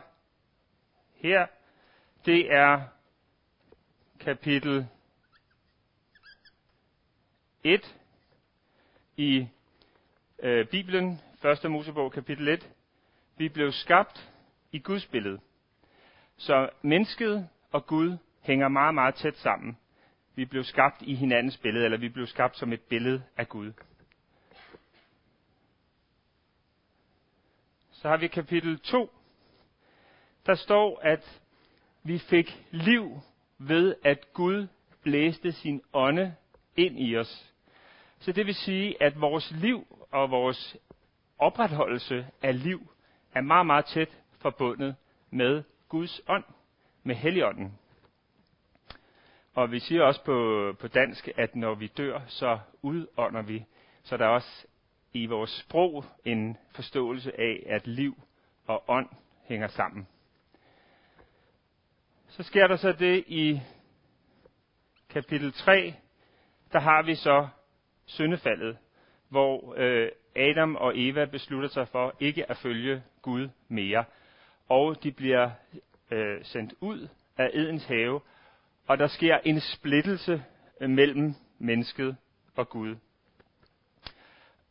her. 1.26 1.48
Det 2.26 2.54
er 2.54 2.82
kapitel 4.20 4.88
1 7.64 7.96
i 9.18 9.48
øh, 10.40 10.68
Bibelen, 10.68 11.22
1. 11.64 11.72
Mosebog 11.72 12.12
kapitel 12.12 12.48
1. 12.48 12.70
Vi 13.38 13.50
blev 13.50 13.72
skabt 13.72 14.32
i 14.72 14.80
Guds 14.80 15.06
billede. 15.06 15.40
Så 16.38 16.70
mennesket 16.82 17.50
og 17.72 17.86
Gud 17.86 18.18
hænger 18.42 18.68
meget, 18.68 18.94
meget 18.94 19.16
tæt 19.16 19.38
sammen. 19.38 19.78
Vi 20.36 20.46
blev 20.46 20.64
skabt 20.64 21.02
i 21.02 21.16
hinandens 21.16 21.58
billede, 21.58 21.86
eller 21.86 21.98
vi 21.98 22.10
blev 22.10 22.28
skabt 22.28 22.58
som 22.58 22.74
et 22.74 22.82
billede 22.82 23.24
af 23.38 23.50
Gud. 23.50 23.74
Så 27.92 28.10
har 28.10 28.18
vi 28.18 28.28
kapitel 28.28 28.80
2. 28.80 29.15
Der 30.46 30.56
står, 30.56 31.00
at 31.02 31.42
vi 32.04 32.18
fik 32.18 32.66
liv 32.72 33.20
ved, 33.58 33.96
at 34.04 34.34
Gud 34.34 34.68
blæste 35.04 35.52
sin 35.52 35.82
ånde 35.94 36.36
ind 36.76 37.00
i 37.00 37.18
os. 37.18 37.54
Så 38.20 38.32
det 38.32 38.46
vil 38.46 38.56
sige, 38.56 39.04
at 39.04 39.22
vores 39.22 39.52
liv 39.52 39.88
og 40.12 40.32
vores 40.32 40.78
opretholdelse 41.40 42.28
af 42.42 42.64
liv 42.64 42.92
er 43.34 43.42
meget, 43.42 43.66
meget 43.66 43.86
tæt 43.86 44.18
forbundet 44.40 44.96
med 45.30 45.64
Guds 45.90 46.22
ånd, 46.28 46.44
med 47.04 47.16
Helligånden. 47.16 47.78
Og 49.56 49.72
vi 49.72 49.80
siger 49.80 50.04
også 50.04 50.24
på, 50.24 50.74
på 50.80 50.88
dansk, 50.88 51.30
at 51.38 51.56
når 51.56 51.76
vi 51.76 51.88
dør, 51.88 52.22
så 52.28 52.60
udånder 52.82 53.42
vi. 53.42 53.66
Så 54.04 54.18
der 54.18 54.26
er 54.26 54.30
også 54.30 54.68
i 55.14 55.26
vores 55.26 55.50
sprog 55.50 56.06
en 56.26 56.58
forståelse 56.72 57.40
af, 57.40 57.64
at 57.66 57.88
liv 57.88 58.18
og 58.68 58.84
ånd 58.88 59.10
hænger 59.44 59.68
sammen. 59.68 60.08
Så 62.36 62.44
sker 62.44 62.68
der 62.68 62.76
så 62.76 62.92
det 62.92 63.24
i 63.28 63.62
kapitel 65.10 65.54
3, 65.54 65.94
der 66.72 66.80
har 66.80 67.04
vi 67.04 67.16
så 67.16 67.48
syndefaldet, 68.06 68.78
hvor 69.30 69.74
øh, 69.78 70.10
Adam 70.36 70.76
og 70.76 70.94
Eva 70.96 71.26
beslutter 71.26 71.70
sig 71.70 71.88
for 71.88 72.16
ikke 72.20 72.50
at 72.50 72.58
følge 72.58 73.04
Gud 73.22 73.50
mere. 73.68 74.04
Og 74.70 75.04
de 75.04 75.12
bliver 75.12 75.50
øh, 76.12 76.44
sendt 76.44 76.74
ud 76.80 77.08
af 77.38 77.50
Edens 77.54 77.86
have, 77.86 78.22
og 78.88 78.98
der 78.98 79.08
sker 79.08 79.38
en 79.38 79.60
splittelse 79.60 80.44
mellem 80.82 81.34
mennesket 81.60 82.18
og 82.56 82.70
Gud. 82.70 82.96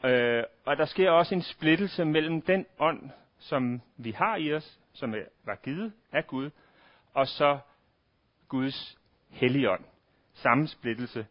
Øh, 0.05 0.45
og 0.65 0.77
der 0.77 0.85
sker 0.85 1.11
også 1.11 1.35
en 1.35 1.43
splittelse 1.43 2.05
mellem 2.05 2.43
den 2.43 2.67
ånd, 2.79 3.11
som 3.39 3.81
vi 3.97 4.11
har 4.11 4.37
i 4.37 4.53
os, 4.53 4.81
som 4.93 5.15
var 5.45 5.55
givet 5.55 5.93
af 6.13 6.27
Gud, 6.27 6.51
og 7.15 7.27
så 7.27 7.59
Guds 8.49 8.99
helligånd. 9.31 9.85
Samme 10.35 10.67
splittelse. 10.67 11.27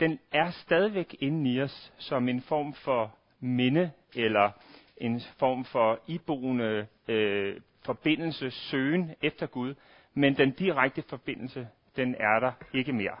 Den 0.00 0.18
er 0.32 0.50
stadigvæk 0.50 1.16
inde 1.20 1.52
i 1.52 1.60
os 1.60 1.92
som 1.98 2.28
en 2.28 2.42
form 2.42 2.74
for 2.74 3.16
minde, 3.40 3.92
eller 4.14 4.50
en 4.96 5.20
form 5.38 5.64
for 5.64 6.00
iboende 6.06 6.86
øh, 7.08 7.60
forbindelse, 7.84 8.50
søgen 8.50 9.14
efter 9.22 9.46
Gud, 9.46 9.74
men 10.14 10.36
den 10.36 10.52
direkte 10.52 11.02
forbindelse, 11.02 11.68
den 11.96 12.14
er 12.14 12.40
der 12.40 12.52
ikke 12.74 12.92
mere. 12.92 13.16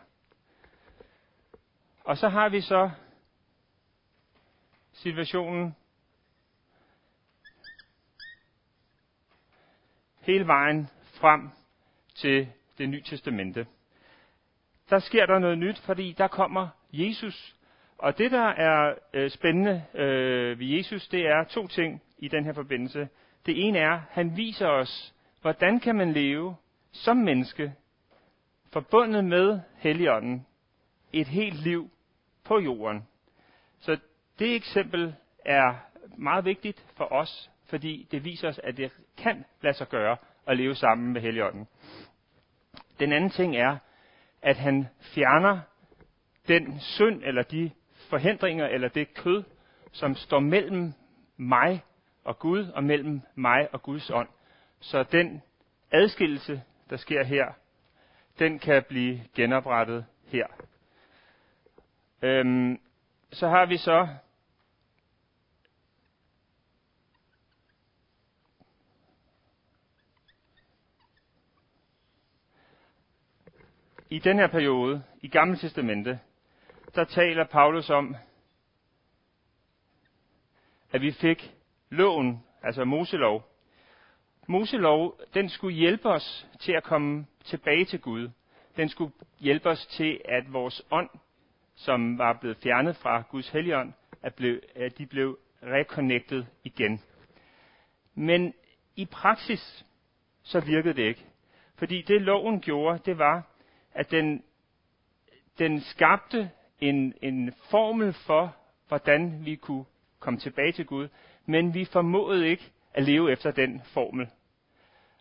Og 2.04 2.16
så 2.16 2.28
har 2.28 2.48
vi 2.48 2.60
så 2.60 2.90
situationen 4.92 5.76
hele 10.20 10.46
vejen 10.46 10.88
frem 11.02 11.50
til 12.16 12.48
det 12.78 12.88
nye 12.88 13.02
testamente. 13.02 13.66
Der 14.90 14.98
sker 14.98 15.26
der 15.26 15.38
noget 15.38 15.58
nyt, 15.58 15.78
fordi 15.78 16.12
der 16.18 16.28
kommer 16.28 16.68
Jesus. 16.92 17.56
Og 17.98 18.18
det, 18.18 18.30
der 18.30 18.48
er 18.48 18.94
øh, 19.14 19.30
spændende 19.30 19.84
øh, 19.94 20.58
ved 20.58 20.66
Jesus, 20.66 21.08
det 21.08 21.26
er 21.26 21.44
to 21.44 21.66
ting 21.66 22.02
i 22.18 22.28
den 22.28 22.44
her 22.44 22.52
forbindelse. 22.52 23.08
Det 23.46 23.66
ene 23.66 23.78
er, 23.78 24.00
han 24.10 24.36
viser 24.36 24.68
os, 24.68 25.14
hvordan 25.40 25.80
kan 25.80 25.96
man 25.96 26.12
leve 26.12 26.56
som 26.92 27.16
menneske, 27.16 27.72
forbundet 28.72 29.24
med 29.24 29.60
Helligånden, 29.76 30.46
et 31.12 31.26
helt 31.26 31.62
liv 31.62 31.90
på 32.44 32.58
jorden. 32.58 33.06
Så 33.80 33.98
det 34.38 34.54
eksempel 34.54 35.14
er 35.44 35.74
meget 36.16 36.44
vigtigt 36.44 36.84
for 36.96 37.12
os, 37.12 37.50
fordi 37.66 38.08
det 38.10 38.24
viser 38.24 38.48
os, 38.48 38.58
at 38.58 38.76
det 38.76 38.92
kan 39.16 39.44
lade 39.60 39.74
sig 39.74 39.88
gøre 39.88 40.16
at 40.46 40.56
leve 40.56 40.74
sammen 40.74 41.12
med 41.12 41.20
Helligånden. 41.20 41.68
Den 42.98 43.12
anden 43.12 43.30
ting 43.30 43.56
er, 43.56 43.76
at 44.42 44.56
han 44.56 44.88
fjerner 45.00 45.60
den 46.48 46.80
synd 46.80 47.22
eller 47.24 47.42
de 47.42 47.70
forhindringer 48.10 48.66
eller 48.66 48.88
det 48.88 49.14
kød, 49.14 49.44
som 49.92 50.14
står 50.14 50.40
mellem 50.40 50.92
mig 51.36 51.82
og 52.24 52.38
Gud 52.38 52.66
og 52.68 52.84
mellem 52.84 53.20
mig 53.34 53.68
og 53.72 53.82
Guds 53.82 54.10
ånd. 54.10 54.28
Så 54.80 55.02
den 55.02 55.42
adskillelse, 55.92 56.62
der 56.90 56.96
sker 56.96 57.24
her, 57.24 57.52
den 58.38 58.58
kan 58.58 58.84
blive 58.88 59.20
genoprettet 59.34 60.06
her. 60.26 60.46
Øhm, 62.22 62.80
så 63.32 63.48
har 63.48 63.66
vi 63.66 63.76
så 63.76 64.08
i 74.10 74.18
den 74.18 74.38
her 74.38 74.46
periode, 74.46 75.02
i 75.22 75.28
Gamle 75.28 75.56
Testamente, 75.56 76.20
der 76.94 77.04
taler 77.04 77.44
Paulus 77.44 77.90
om, 77.90 78.16
at 80.92 81.00
vi 81.00 81.12
fik 81.12 81.54
loven, 81.90 82.44
altså 82.62 82.84
Moselov. 82.84 83.44
Moselov, 84.48 85.20
den 85.34 85.48
skulle 85.48 85.76
hjælpe 85.76 86.08
os 86.08 86.46
til 86.60 86.72
at 86.72 86.82
komme 86.82 87.26
tilbage 87.44 87.84
til 87.84 88.00
Gud. 88.00 88.30
Den 88.76 88.88
skulle 88.88 89.12
hjælpe 89.38 89.68
os 89.68 89.86
til, 89.86 90.20
at 90.24 90.52
vores 90.52 90.82
ånd, 90.90 91.10
som 91.74 92.18
var 92.18 92.38
blevet 92.40 92.56
fjernet 92.62 92.96
fra 92.96 93.22
Guds 93.30 93.48
helligånd, 93.48 93.92
at, 94.22 94.34
blev, 94.34 94.60
at 94.76 94.98
de 94.98 95.06
blev 95.06 95.38
reconnected 95.62 96.44
igen. 96.64 97.00
Men 98.14 98.54
i 98.96 99.04
praksis, 99.04 99.84
så 100.42 100.60
virkede 100.60 100.94
det 100.94 101.02
ikke. 101.02 101.24
Fordi 101.74 102.02
det 102.02 102.22
loven 102.22 102.60
gjorde, 102.60 102.98
det 103.04 103.18
var, 103.18 103.55
at 103.96 104.10
den, 104.10 104.42
den 105.58 105.80
skabte 105.80 106.50
en, 106.80 107.14
en 107.22 107.52
formel 107.70 108.12
for, 108.12 108.56
hvordan 108.88 109.44
vi 109.44 109.56
kunne 109.56 109.84
komme 110.20 110.38
tilbage 110.38 110.72
til 110.72 110.86
Gud, 110.86 111.08
men 111.46 111.74
vi 111.74 111.84
formåede 111.84 112.48
ikke 112.48 112.70
at 112.94 113.02
leve 113.02 113.32
efter 113.32 113.50
den 113.50 113.82
formel. 113.84 114.28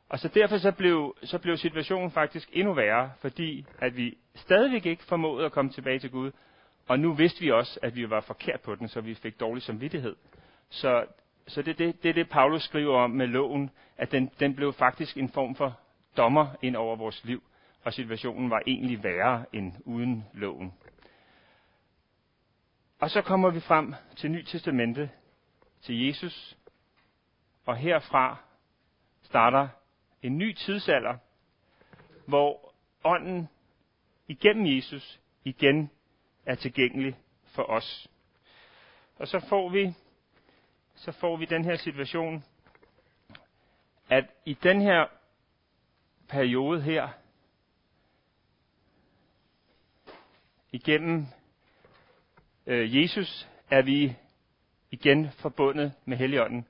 Og 0.09 0.19
så 0.19 0.27
derfor 0.27 0.57
så 0.57 0.71
blev, 0.71 1.15
så 1.23 1.37
blev 1.37 1.57
situationen 1.57 2.11
faktisk 2.11 2.49
endnu 2.53 2.73
værre, 2.73 3.11
fordi 3.19 3.65
at 3.79 3.97
vi 3.97 4.17
stadigvæk 4.35 4.85
ikke 4.85 5.03
formåede 5.03 5.45
at 5.45 5.51
komme 5.51 5.71
tilbage 5.71 5.99
til 5.99 6.11
Gud, 6.11 6.31
og 6.87 6.99
nu 6.99 7.13
vidste 7.13 7.41
vi 7.41 7.51
også, 7.51 7.79
at 7.83 7.95
vi 7.95 8.09
var 8.09 8.21
forkert 8.21 8.61
på 8.61 8.75
den, 8.75 8.87
så 8.87 9.01
vi 9.01 9.15
fik 9.15 9.39
dårlig 9.39 9.63
samvittighed. 9.63 10.15
Så, 10.69 11.05
så 11.47 11.61
det, 11.61 11.77
det, 11.77 12.03
det 12.03 12.15
det, 12.15 12.29
Paulus 12.29 12.63
skriver 12.63 12.99
om 12.99 13.11
med 13.11 13.27
loven, 13.27 13.69
at 13.97 14.11
den, 14.11 14.31
den 14.39 14.55
blev 14.55 14.73
faktisk 14.73 15.17
en 15.17 15.29
form 15.29 15.55
for 15.55 15.79
dommer 16.17 16.47
ind 16.61 16.75
over 16.75 16.95
vores 16.95 17.25
liv 17.25 17.43
og 17.85 17.93
situationen 17.93 18.49
var 18.49 18.61
egentlig 18.67 19.03
værre 19.03 19.45
end 19.53 19.73
uden 19.85 20.25
loven. 20.33 20.73
Og 22.99 23.09
så 23.09 23.21
kommer 23.21 23.49
vi 23.49 23.59
frem 23.59 23.93
til 24.15 24.31
Ny 24.31 24.43
Testamente, 24.43 25.09
til 25.81 26.05
Jesus, 26.07 26.57
og 27.65 27.77
herfra 27.77 28.37
starter 29.21 29.67
en 30.21 30.37
ny 30.37 30.53
tidsalder, 30.53 31.17
hvor 32.27 32.73
ånden 33.03 33.47
igennem 34.27 34.77
Jesus 34.77 35.19
igen 35.43 35.89
er 36.45 36.55
tilgængelig 36.55 37.17
for 37.45 37.63
os. 37.63 38.07
Og 39.15 39.27
så 39.27 39.45
får 39.49 39.69
vi, 39.69 39.93
så 40.95 41.11
får 41.11 41.37
vi 41.37 41.45
den 41.45 41.65
her 41.65 41.75
situation, 41.75 42.43
at 44.09 44.25
i 44.45 44.53
den 44.53 44.81
her 44.81 45.07
periode 46.29 46.81
her, 46.81 47.09
Igennem 50.75 51.25
øh, 52.67 53.01
Jesus 53.01 53.49
er 53.69 53.81
vi 53.81 54.15
igen 54.91 55.31
forbundet 55.31 55.93
med 56.05 56.17
Helligånden. 56.17 56.67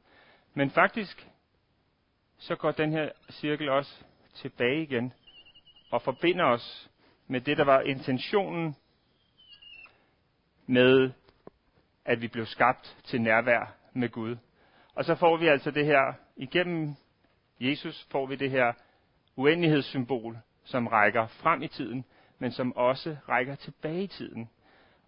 Men 0.54 0.72
faktisk, 0.72 1.28
så 2.38 2.56
går 2.56 2.72
den 2.72 2.92
her 2.92 3.10
cirkel 3.32 3.70
også 3.70 4.04
tilbage 4.34 4.82
igen 4.82 5.14
og 5.92 6.02
forbinder 6.02 6.46
os 6.46 6.90
med 7.28 7.42
det, 7.42 7.58
der 7.58 7.64
var 7.64 7.82
intentionen 7.82 8.76
med, 10.68 11.12
at 12.06 12.22
vi 12.22 12.28
blev 12.28 12.46
skabt 12.46 12.98
til 13.04 13.22
nærvær 13.22 13.76
med 13.94 14.10
Gud. 14.10 14.38
Og 14.96 15.06
så 15.06 15.16
får 15.16 15.38
vi 15.38 15.48
altså 15.48 15.72
det 15.72 15.86
her, 15.86 16.14
igennem 16.36 16.96
Jesus 17.60 18.08
får 18.12 18.26
vi 18.26 18.36
det 18.36 18.52
her 18.52 18.74
uendelighedssymbol, 19.36 20.38
som 20.64 20.88
rækker 20.88 21.28
frem 21.28 21.62
i 21.62 21.68
tiden, 21.68 22.06
men 22.40 22.52
som 22.52 22.76
også 22.76 23.18
rækker 23.30 23.56
tilbage 23.56 24.04
i 24.04 24.08
tiden 24.08 24.50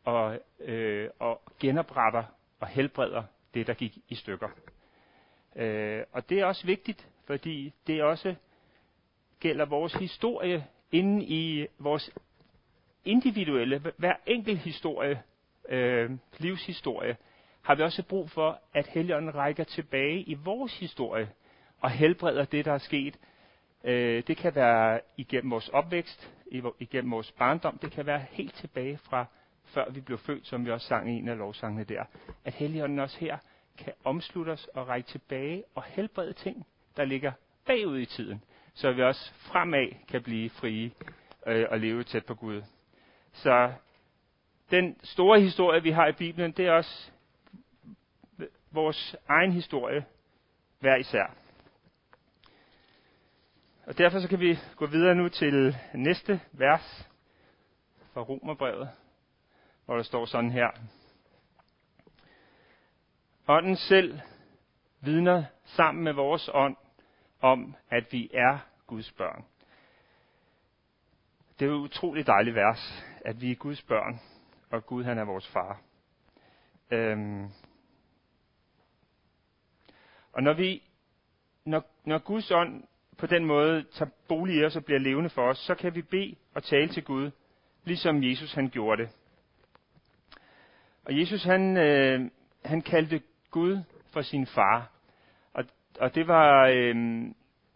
og, 0.03 0.39
øh, 0.59 1.09
og 1.19 1.41
genopretter 1.59 2.23
og 2.59 2.67
helbreder 2.67 3.23
det, 3.53 3.67
der 3.67 3.73
gik 3.73 3.97
i 4.09 4.15
stykker. 4.15 4.47
Øh, 5.55 6.03
og 6.11 6.29
det 6.29 6.39
er 6.39 6.45
også 6.45 6.65
vigtigt, 6.65 7.07
fordi 7.25 7.73
det 7.87 8.03
også 8.03 8.35
gælder 9.39 9.65
vores 9.65 9.93
historie 9.93 10.65
inde 10.91 11.25
i 11.25 11.67
vores 11.79 12.11
individuelle, 13.05 13.81
hver 13.97 14.15
enkelt 14.25 14.59
historie, 14.59 15.23
øh, 15.69 16.11
livshistorie, 16.37 17.17
har 17.61 17.75
vi 17.75 17.83
også 17.83 18.03
brug 18.03 18.29
for, 18.29 18.59
at 18.73 18.87
Helligånden 18.87 19.35
rækker 19.35 19.63
tilbage 19.63 20.21
i 20.21 20.33
vores 20.33 20.79
historie 20.79 21.29
og 21.79 21.89
helbreder 21.91 22.45
det, 22.45 22.65
der 22.65 22.73
er 22.73 22.77
sket. 22.77 23.19
Øh, 23.83 24.23
det 24.27 24.37
kan 24.37 24.55
være 24.55 24.99
igennem 25.17 25.51
vores 25.51 25.69
opvækst, 25.69 26.36
igennem 26.79 27.11
vores 27.11 27.31
barndom. 27.31 27.77
Det 27.77 27.91
kan 27.91 28.05
være 28.05 28.25
helt 28.29 28.53
tilbage 28.53 28.97
fra 28.97 29.25
før 29.63 29.89
vi 29.89 30.01
blev 30.01 30.17
født, 30.17 30.47
som 30.47 30.65
vi 30.65 30.71
også 30.71 30.87
sang 30.87 31.09
i 31.09 31.13
en 31.13 31.27
af 31.27 31.37
lovsangene 31.37 31.83
der. 31.83 32.03
At 32.45 32.53
Helligånden 32.53 32.99
også 32.99 33.19
her 33.19 33.37
kan 33.77 33.93
omslutte 34.03 34.49
os 34.49 34.67
og 34.73 34.87
række 34.87 35.07
tilbage 35.07 35.63
og 35.75 35.83
helbrede 35.83 36.33
ting, 36.33 36.67
der 36.97 37.05
ligger 37.05 37.31
bagud 37.65 37.99
i 37.99 38.05
tiden, 38.05 38.43
så 38.73 38.91
vi 38.91 39.03
også 39.03 39.33
fremad 39.33 40.07
kan 40.07 40.23
blive 40.23 40.49
frie 40.49 40.91
øh, 41.47 41.65
og 41.69 41.79
leve 41.79 42.03
tæt 42.03 42.25
på 42.25 42.35
Gud. 42.35 42.61
Så 43.33 43.73
den 44.71 44.99
store 45.03 45.41
historie, 45.41 45.83
vi 45.83 45.91
har 45.91 46.07
i 46.07 46.11
Bibelen, 46.11 46.51
det 46.51 46.67
er 46.67 46.71
også 46.71 47.11
vores 48.71 49.15
egen 49.27 49.51
historie 49.51 50.05
hver 50.79 50.95
især. 50.95 51.46
Og 53.87 53.97
derfor 53.97 54.19
så 54.19 54.27
kan 54.27 54.39
vi 54.39 54.59
gå 54.75 54.85
videre 54.85 55.15
nu 55.15 55.29
til 55.29 55.77
næste 55.93 56.41
vers 56.51 57.09
fra 58.13 58.21
Romerbrevet, 58.21 58.89
hvor 59.85 59.95
der 59.95 60.03
står 60.03 60.25
sådan 60.25 60.51
her. 60.51 60.67
Ånden 63.47 63.75
selv 63.75 64.19
vidner 65.01 65.43
sammen 65.63 66.03
med 66.03 66.13
vores 66.13 66.49
ånd 66.53 66.75
om, 67.41 67.75
at 67.89 68.07
vi 68.11 68.29
er 68.33 68.59
Guds 68.87 69.11
børn. 69.11 69.45
Det 71.59 71.65
er 71.65 71.69
jo 71.69 71.77
et 71.77 71.83
utroligt 71.83 72.27
dejligt 72.27 72.55
vers, 72.55 73.03
at 73.25 73.41
vi 73.41 73.51
er 73.51 73.55
Guds 73.55 73.81
børn. 73.81 74.19
og 74.69 74.85
Gud 74.85 75.03
han 75.03 75.17
er 75.17 75.25
vores 75.25 75.47
far. 75.47 75.81
Øhm. 76.91 77.51
Og 80.31 80.43
når 80.43 80.53
vi, 80.53 80.83
når, 81.65 81.83
når 82.05 82.17
Guds 82.17 82.51
ånd 82.51 82.83
på 83.17 83.25
den 83.25 83.45
måde 83.45 83.85
tager 83.91 84.11
bolig 84.27 84.55
i 84.55 84.63
os 84.63 84.75
og 84.75 84.85
bliver 84.85 84.99
levende 84.99 85.29
for 85.29 85.49
os, 85.49 85.57
så 85.57 85.75
kan 85.75 85.95
vi 85.95 86.01
bede 86.01 86.35
og 86.53 86.63
tale 86.63 86.87
til 86.87 87.03
Gud, 87.03 87.31
ligesom 87.83 88.23
Jesus 88.23 88.53
han 88.53 88.69
gjorde 88.69 89.01
det. 89.01 89.09
Og 91.05 91.19
Jesus 91.19 91.43
han, 91.43 91.77
øh, 91.77 92.29
han 92.65 92.81
kaldte 92.81 93.21
Gud 93.51 93.79
for 94.13 94.21
sin 94.21 94.45
far. 94.45 94.91
Og, 95.53 95.63
og 95.99 96.15
det 96.15 96.27
var 96.27 96.67
øh, 96.67 96.95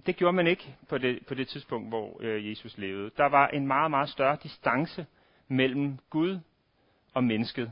det 0.06 0.16
gjorde 0.16 0.34
man 0.34 0.48
ikke 0.48 0.76
på 0.90 0.98
det, 0.98 1.26
på 1.28 1.34
det 1.34 1.48
tidspunkt, 1.48 1.90
hvor 1.90 2.18
øh, 2.20 2.50
Jesus 2.50 2.78
levede. 2.78 3.12
Der 3.18 3.26
var 3.26 3.48
en 3.48 3.68
meget, 3.68 3.92
meget 3.92 4.10
større 4.10 4.38
distance 4.44 5.06
mellem 5.48 5.98
Gud 6.10 6.40
og 7.14 7.24
mennesket. 7.24 7.72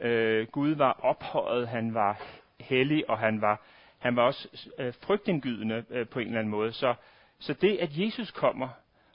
Øh, 0.00 0.46
Gud 0.46 0.74
var 0.74 0.92
ophøjet, 0.92 1.68
han 1.68 1.94
var 1.94 2.22
hellig, 2.60 3.10
og 3.10 3.18
han 3.18 3.40
var, 3.40 3.60
han 3.98 4.16
var 4.16 4.22
også 4.22 4.72
øh, 4.78 4.94
frygtindgydende 4.94 5.84
øh, 5.90 6.08
på 6.08 6.18
en 6.18 6.26
eller 6.26 6.38
anden 6.38 6.50
måde. 6.50 6.72
Så, 6.72 6.94
så 7.38 7.52
det, 7.52 7.76
at 7.76 7.90
Jesus 7.92 8.30
kommer, 8.30 8.68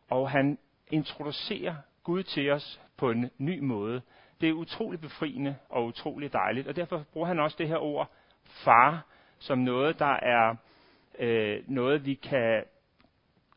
og 0.10 0.30
han 0.30 0.58
introducerer 0.92 1.76
Gud 2.04 2.24
til 2.24 2.52
os 2.52 2.82
på 2.98 3.12
en 3.12 3.30
ny 3.38 3.60
måde, 3.60 4.02
det 4.42 4.50
er 4.50 4.54
utrolig 4.54 5.02
befriende 5.02 5.56
og 5.70 5.86
utrolig 5.86 6.34
dejligt. 6.34 6.68
Og 6.68 6.76
derfor 6.76 7.06
bruger 7.14 7.28
han 7.28 7.40
også 7.40 7.56
det 7.60 7.68
her 7.68 7.78
ord, 7.78 8.12
far, 8.44 9.06
som 9.40 9.58
noget, 9.58 10.00
der 10.00 10.16
er 10.22 10.56
øh, 11.20 11.64
noget, 11.68 12.06
vi 12.06 12.14
kan, 12.14 12.64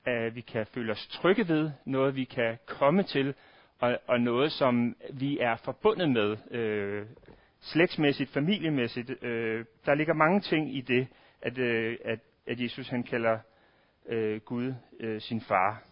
øh, 0.09 0.35
vi 0.35 0.41
kan 0.41 0.67
føle 0.67 0.93
os 0.93 1.07
trygge 1.07 1.49
ved, 1.49 1.71
noget, 1.85 2.17
vi 2.17 2.25
kan 2.25 2.59
komme 2.67 3.03
til, 3.03 3.35
og, 3.79 3.99
og 4.07 4.21
noget, 4.21 4.53
som 4.53 4.97
vi 5.13 5.39
er 5.39 5.57
forbundet 5.57 6.11
med, 6.11 6.37
øh, 6.51 7.07
slægtsmæssigt, 7.67 8.31
familiemæssigt. 8.31 9.25
Øh, 9.25 9.65
der 9.87 9.95
ligger 9.95 10.15
mange 10.15 10.41
ting 10.41 10.77
i 10.77 10.81
det, 10.81 11.09
at, 11.43 11.59
øh, 11.59 11.99
at, 12.05 12.19
at 12.47 12.61
Jesus 12.61 12.89
han 12.89 13.03
kalder 13.03 13.39
øh, 14.09 14.41
Gud 14.41 14.75
øh, 15.01 15.21
sin 15.21 15.41
far. 15.41 15.83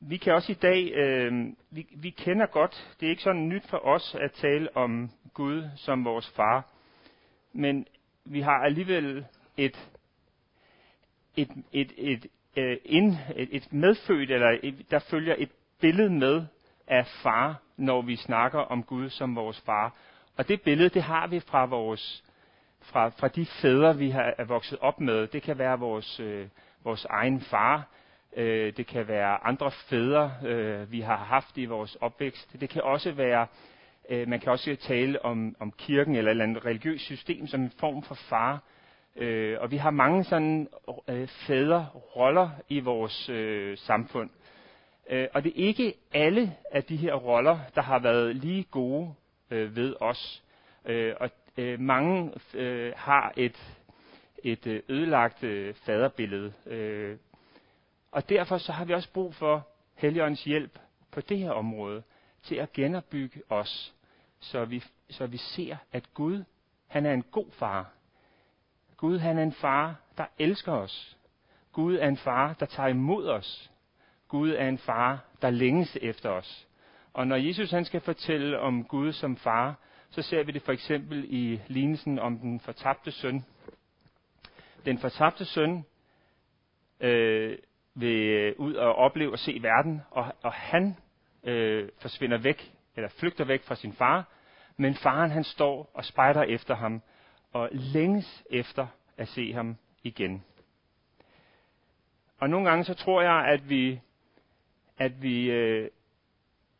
Vi 0.00 0.16
kan 0.16 0.34
også 0.34 0.52
i 0.52 0.54
dag, 0.54 0.92
øh, 0.92 1.32
vi, 1.70 1.86
vi 1.96 2.10
kender 2.10 2.46
godt, 2.46 2.94
det 3.00 3.06
er 3.06 3.10
ikke 3.10 3.22
sådan 3.22 3.48
nyt 3.48 3.66
for 3.68 3.86
os 3.86 4.16
at 4.20 4.32
tale 4.32 4.76
om 4.76 5.10
Gud 5.34 5.62
som 5.76 6.04
vores 6.04 6.32
far, 6.36 6.68
men 7.52 7.86
vi 8.24 8.40
har 8.40 8.64
alligevel 8.64 9.26
et, 9.56 9.90
et, 11.36 11.50
et, 11.72 11.92
et, 11.96 12.26
et, 12.56 12.78
ind, 12.84 13.12
et, 13.36 13.48
et 13.56 13.72
medfødt, 13.72 14.30
eller 14.30 14.58
et, 14.62 14.90
der 14.90 14.98
følger 14.98 15.34
et 15.38 15.50
billede 15.80 16.10
med 16.10 16.46
af 16.88 17.06
far, 17.06 17.60
når 17.76 18.02
vi 18.02 18.16
snakker 18.16 18.58
om 18.58 18.82
Gud 18.82 19.10
som 19.10 19.36
vores 19.36 19.60
far. 19.60 19.94
Og 20.36 20.48
det 20.48 20.62
billede, 20.62 20.88
det 20.88 21.02
har 21.02 21.26
vi 21.26 21.40
fra 21.40 21.64
vores 21.64 22.24
fra, 22.80 23.08
fra 23.08 23.28
de 23.28 23.46
fædre, 23.46 23.98
vi 23.98 24.10
har 24.10 24.34
er 24.38 24.44
vokset 24.44 24.78
op 24.78 25.00
med. 25.00 25.26
Det 25.26 25.42
kan 25.42 25.58
være 25.58 25.78
vores, 25.78 26.20
øh, 26.20 26.46
vores 26.84 27.04
egen 27.04 27.40
far, 27.40 27.86
øh, 28.36 28.76
det 28.76 28.86
kan 28.86 29.08
være 29.08 29.44
andre 29.44 29.70
fædre, 29.70 30.32
øh, 30.44 30.92
vi 30.92 31.00
har 31.00 31.16
haft 31.16 31.58
i 31.58 31.64
vores 31.64 31.96
opvækst. 32.00 32.60
Det 32.60 32.70
kan 32.70 32.82
også 32.82 33.12
være 33.12 33.46
Øh, 34.10 34.28
man 34.28 34.40
kan 34.40 34.52
også 34.52 34.76
tale 34.76 35.24
om, 35.24 35.56
om 35.60 35.72
kirken 35.72 36.16
eller 36.16 36.30
et 36.30 36.30
eller 36.30 36.44
andet 36.44 36.64
religiøst 36.64 37.04
system 37.04 37.46
som 37.46 37.60
en 37.60 37.72
form 37.80 38.02
for 38.02 38.14
far. 38.14 38.62
Øh, 39.16 39.56
og 39.60 39.70
vi 39.70 39.76
har 39.76 39.90
mange 39.90 40.24
sådan 40.24 40.68
øh, 41.08 41.28
fædreroller 41.28 42.50
i 42.68 42.80
vores 42.80 43.28
øh, 43.28 43.78
samfund. 43.78 44.30
Øh, 45.10 45.28
og 45.34 45.44
det 45.44 45.50
er 45.50 45.66
ikke 45.66 45.94
alle 46.12 46.56
af 46.70 46.84
de 46.84 46.96
her 46.96 47.14
roller, 47.14 47.58
der 47.74 47.82
har 47.82 47.98
været 47.98 48.36
lige 48.36 48.64
gode 48.64 49.14
øh, 49.50 49.76
ved 49.76 49.94
os. 50.00 50.42
Øh, 50.84 51.14
og 51.20 51.30
øh, 51.56 51.80
mange 51.80 52.32
øh, 52.54 52.92
har 52.96 53.32
et, 53.36 53.78
et 54.44 54.66
øh, 54.66 54.82
ødelagt 54.88 55.42
øh, 55.42 55.74
faderbillede. 55.74 56.52
Øh, 56.66 57.16
og 58.12 58.28
derfor 58.28 58.58
så 58.58 58.72
har 58.72 58.84
vi 58.84 58.94
også 58.94 59.12
brug 59.12 59.34
for 59.34 59.68
Helligåndens 59.94 60.44
hjælp 60.44 60.78
på 61.10 61.20
det 61.20 61.38
her 61.38 61.50
område 61.50 62.02
til 62.42 62.54
at 62.54 62.72
genopbygge 62.72 63.42
os, 63.50 63.94
så 64.40 64.64
vi, 64.64 64.84
så 65.10 65.26
vi 65.26 65.36
ser, 65.36 65.76
at 65.92 66.14
Gud, 66.14 66.44
han 66.86 67.06
er 67.06 67.12
en 67.12 67.22
god 67.22 67.46
far. 67.52 67.92
Gud, 68.96 69.18
han 69.18 69.38
er 69.38 69.42
en 69.42 69.52
far, 69.52 69.94
der 70.16 70.26
elsker 70.38 70.72
os. 70.72 71.16
Gud 71.72 71.96
er 71.96 72.08
en 72.08 72.16
far, 72.16 72.52
der 72.52 72.66
tager 72.66 72.88
imod 72.88 73.28
os. 73.28 73.70
Gud 74.28 74.50
er 74.50 74.68
en 74.68 74.78
far, 74.78 75.24
der 75.42 75.50
længes 75.50 75.98
efter 76.02 76.30
os. 76.30 76.68
Og 77.12 77.26
når 77.26 77.36
Jesus 77.36 77.70
han 77.70 77.84
skal 77.84 78.00
fortælle 78.00 78.60
om 78.60 78.84
Gud 78.84 79.12
som 79.12 79.36
far, 79.36 79.74
så 80.10 80.22
ser 80.22 80.42
vi 80.42 80.52
det 80.52 80.62
for 80.62 80.72
eksempel 80.72 81.24
i 81.28 81.60
lignelsen 81.66 82.18
om 82.18 82.38
den 82.38 82.60
fortabte 82.60 83.10
søn. 83.10 83.44
Den 84.84 84.98
fortabte 84.98 85.44
søn 85.44 85.84
øh, 87.00 87.58
vil 87.94 88.28
øh, 88.28 88.54
ud 88.58 88.74
og 88.74 88.94
opleve 88.94 89.32
og 89.32 89.38
se 89.38 89.58
verden, 89.62 90.02
og, 90.10 90.32
og 90.42 90.52
han 90.52 90.96
øh, 91.44 91.88
forsvinder 92.00 92.38
væk, 92.38 92.72
eller 92.96 93.08
flygter 93.08 93.44
væk 93.44 93.62
fra 93.62 93.74
sin 93.74 93.92
far, 93.92 94.28
men 94.76 94.94
faren 94.94 95.30
han 95.30 95.44
står 95.44 95.90
og 95.94 96.04
spejder 96.04 96.42
efter 96.42 96.74
ham, 96.74 97.02
og 97.52 97.68
længes 97.72 98.44
efter 98.50 98.86
at 99.16 99.28
se 99.28 99.52
ham 99.52 99.76
igen. 100.02 100.44
Og 102.38 102.50
nogle 102.50 102.68
gange 102.68 102.84
så 102.84 102.94
tror 102.94 103.22
jeg, 103.22 103.44
at 103.46 103.68
vi, 103.68 104.00
at 104.98 105.22
vi, 105.22 105.50
øh, 105.50 105.90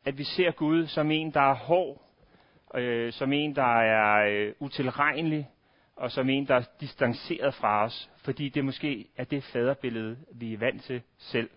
at 0.05 0.19
vi 0.19 0.25
ser 0.25 0.51
Gud 0.51 0.87
som 0.87 1.11
en, 1.11 1.31
der 1.31 1.41
er 1.41 1.55
hård, 1.55 2.03
øh, 2.75 3.13
som 3.13 3.33
en, 3.33 3.57
der 3.57 3.81
er 3.81 4.29
øh, 4.31 4.55
utilregnelig, 4.59 5.49
og 5.97 6.11
som 6.11 6.29
en, 6.29 6.47
der 6.47 6.55
er 6.55 6.65
distanceret 6.81 7.55
fra 7.55 7.85
os, 7.85 8.11
fordi 8.25 8.49
det 8.49 8.65
måske 8.65 9.09
er 9.17 9.25
det 9.25 9.45
faderbillede, 9.45 10.19
vi 10.33 10.53
er 10.53 10.59
vant 10.59 10.83
til 10.83 11.03
selv. 11.19 11.51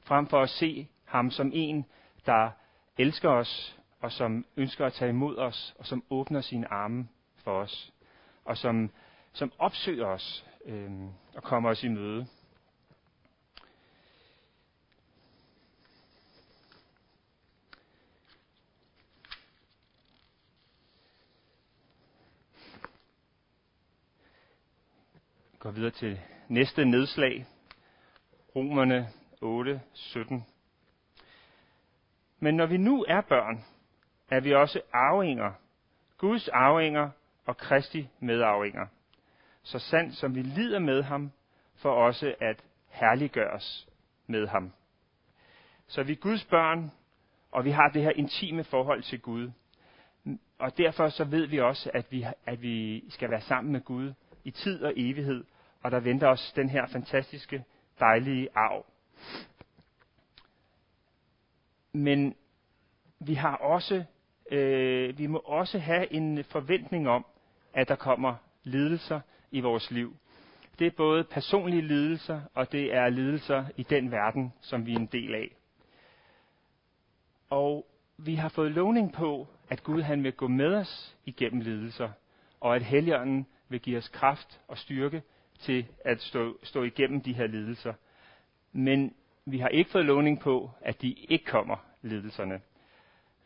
Frem 0.00 0.26
for 0.26 0.42
at 0.42 0.48
se 0.48 0.88
ham 1.04 1.30
som 1.30 1.50
en, 1.54 1.86
der 2.26 2.50
elsker 2.98 3.28
os, 3.28 3.80
og 4.00 4.12
som 4.12 4.46
ønsker 4.56 4.86
at 4.86 4.92
tage 4.92 5.08
imod 5.08 5.36
os, 5.36 5.74
og 5.78 5.86
som 5.86 6.04
åbner 6.10 6.40
sine 6.40 6.72
arme 6.72 7.08
for 7.44 7.52
os, 7.52 7.92
og 8.44 8.56
som, 8.56 8.90
som 9.32 9.52
opsøger 9.58 10.06
os 10.06 10.46
øh, 10.66 10.90
og 11.36 11.42
kommer 11.42 11.70
os 11.70 11.84
i 11.84 11.88
møde. 11.88 12.26
Går 25.60 25.70
videre 25.70 25.90
til 25.90 26.20
næste 26.48 26.84
nedslag. 26.84 27.46
Romerne 28.56 29.08
8, 29.40 29.80
17. 29.92 30.46
Men 32.38 32.54
når 32.54 32.66
vi 32.66 32.76
nu 32.76 33.04
er 33.08 33.20
børn, 33.20 33.64
er 34.30 34.40
vi 34.40 34.54
også 34.54 34.80
arvinger, 34.92 35.52
Guds 36.18 36.48
arvinger 36.48 37.10
og 37.46 37.56
Kristi 37.56 38.08
medarvinger. 38.20 38.86
Så 39.62 39.78
sandt 39.78 40.16
som 40.16 40.34
vi 40.34 40.42
lider 40.42 40.78
med 40.78 41.02
ham, 41.02 41.32
for 41.76 41.90
også 41.90 42.34
at 42.40 42.64
herliggøres 42.88 43.88
med 44.26 44.46
ham. 44.46 44.72
Så 45.86 46.02
vi 46.02 46.12
er 46.12 46.16
Guds 46.16 46.44
børn, 46.44 46.90
og 47.52 47.64
vi 47.64 47.70
har 47.70 47.88
det 47.88 48.02
her 48.02 48.10
intime 48.10 48.64
forhold 48.64 49.02
til 49.02 49.20
Gud. 49.20 49.50
Og 50.58 50.78
derfor 50.78 51.08
så 51.08 51.24
ved 51.24 51.46
vi 51.46 51.60
også, 51.60 51.90
at 51.94 52.12
vi, 52.12 52.26
at 52.46 52.62
vi 52.62 53.04
skal 53.10 53.30
være 53.30 53.40
sammen 53.40 53.72
med 53.72 53.80
Gud 53.80 54.12
i 54.44 54.50
tid 54.50 54.82
og 54.82 54.92
evighed, 54.96 55.44
og 55.82 55.90
der 55.90 56.00
venter 56.00 56.28
os 56.28 56.52
den 56.56 56.68
her 56.68 56.86
fantastiske, 56.86 57.64
dejlige 58.00 58.48
arv. 58.54 58.86
Men 61.92 62.34
vi 63.18 63.34
har 63.34 63.56
også 63.56 64.04
øh, 64.50 65.18
vi 65.18 65.26
må 65.26 65.38
også 65.38 65.78
have 65.78 66.12
en 66.12 66.44
forventning 66.44 67.08
om, 67.08 67.26
at 67.74 67.88
der 67.88 67.96
kommer 67.96 68.34
lidelser 68.64 69.20
i 69.50 69.60
vores 69.60 69.90
liv. 69.90 70.16
Det 70.78 70.86
er 70.86 70.90
både 70.96 71.24
personlige 71.24 71.82
lidelser, 71.82 72.40
og 72.54 72.72
det 72.72 72.94
er 72.94 73.08
lidelser 73.08 73.64
i 73.76 73.82
den 73.82 74.10
verden, 74.10 74.52
som 74.60 74.86
vi 74.86 74.92
er 74.92 74.98
en 74.98 75.06
del 75.06 75.34
af. 75.34 75.56
Og 77.50 77.86
vi 78.16 78.34
har 78.34 78.48
fået 78.48 78.72
lovning 78.72 79.12
på, 79.12 79.48
at 79.68 79.82
Gud 79.82 80.02
han 80.02 80.24
vil 80.24 80.32
gå 80.32 80.48
med 80.48 80.74
os 80.74 81.16
igennem 81.24 81.60
lidelser, 81.60 82.10
og 82.60 82.76
at 82.76 82.82
Helligånden 82.82 83.46
vil 83.70 83.80
give 83.80 83.98
os 83.98 84.08
kraft 84.08 84.60
og 84.68 84.78
styrke 84.78 85.22
til 85.60 85.86
at 86.04 86.20
stå, 86.20 86.58
stå 86.62 86.82
igennem 86.82 87.20
de 87.20 87.32
her 87.32 87.46
lidelser. 87.46 87.94
Men 88.72 89.14
vi 89.46 89.58
har 89.58 89.68
ikke 89.68 89.90
fået 89.90 90.04
lovning 90.04 90.40
på, 90.40 90.70
at 90.80 91.02
de 91.02 91.12
ikke 91.12 91.44
kommer, 91.44 91.76
lidelserne. 92.02 92.60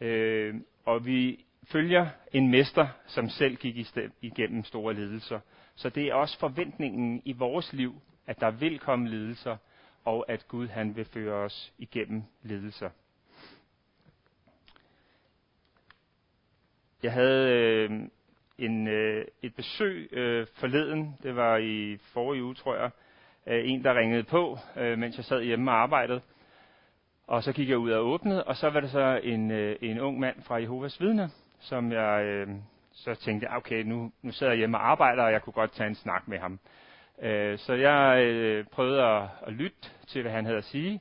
Øh, 0.00 0.54
og 0.84 1.06
vi 1.06 1.44
følger 1.64 2.08
en 2.32 2.50
mester, 2.50 2.88
som 3.06 3.28
selv 3.28 3.56
gik 3.56 3.76
igennem 4.22 4.64
store 4.64 4.94
lidelser. 4.94 5.40
Så 5.74 5.88
det 5.88 6.06
er 6.06 6.14
også 6.14 6.38
forventningen 6.38 7.22
i 7.24 7.32
vores 7.32 7.72
liv, 7.72 8.00
at 8.26 8.40
der 8.40 8.50
vil 8.50 8.78
komme 8.78 9.08
lidelser, 9.08 9.56
og 10.04 10.24
at 10.28 10.48
Gud 10.48 10.68
han 10.68 10.96
vil 10.96 11.04
føre 11.04 11.34
os 11.34 11.72
igennem 11.78 12.22
lidelser. 12.42 12.90
Jeg 17.02 17.12
havde 17.12 17.50
øh, 17.50 17.90
en, 18.58 18.88
øh, 18.88 19.24
et 19.42 19.54
besøg 19.54 20.08
øh, 20.12 20.46
forleden, 20.54 21.16
det 21.22 21.36
var 21.36 21.56
i 21.56 21.96
forrige 22.12 22.44
uge, 22.44 22.54
tror 22.54 22.76
jeg, 22.76 22.90
øh, 23.46 23.70
en, 23.70 23.84
der 23.84 23.98
ringede 23.98 24.22
på, 24.22 24.58
øh, 24.76 24.98
mens 24.98 25.16
jeg 25.16 25.24
sad 25.24 25.42
hjemme 25.42 25.70
og 25.70 25.76
arbejdede. 25.76 26.20
Og 27.26 27.42
så 27.42 27.52
gik 27.52 27.68
jeg 27.68 27.78
ud 27.78 27.90
og 27.90 28.06
åbnede, 28.06 28.44
og 28.44 28.56
så 28.56 28.70
var 28.70 28.80
det 28.80 28.90
så 28.90 29.20
en, 29.22 29.50
øh, 29.50 29.76
en 29.80 30.00
ung 30.00 30.20
mand 30.20 30.42
fra 30.42 30.56
Jehovas 30.56 31.00
vidner, 31.00 31.28
som 31.60 31.92
jeg 31.92 32.24
øh, 32.24 32.48
så 32.92 33.14
tænkte, 33.14 33.48
ah, 33.48 33.56
okay, 33.56 33.82
nu, 33.82 34.12
nu 34.22 34.32
sidder 34.32 34.52
jeg 34.52 34.58
hjemme 34.58 34.78
og 34.78 34.90
arbejder, 34.90 35.22
og 35.22 35.32
jeg 35.32 35.42
kunne 35.42 35.52
godt 35.52 35.72
tage 35.72 35.88
en 35.88 35.94
snak 35.94 36.28
med 36.28 36.38
ham. 36.38 36.58
Øh, 37.22 37.58
så 37.58 37.72
jeg 37.72 38.24
øh, 38.24 38.66
prøvede 38.72 39.02
at, 39.02 39.28
at 39.46 39.52
lytte 39.52 39.88
til, 40.06 40.22
hvad 40.22 40.32
han 40.32 40.44
havde 40.44 40.58
at 40.58 40.64
sige, 40.64 41.00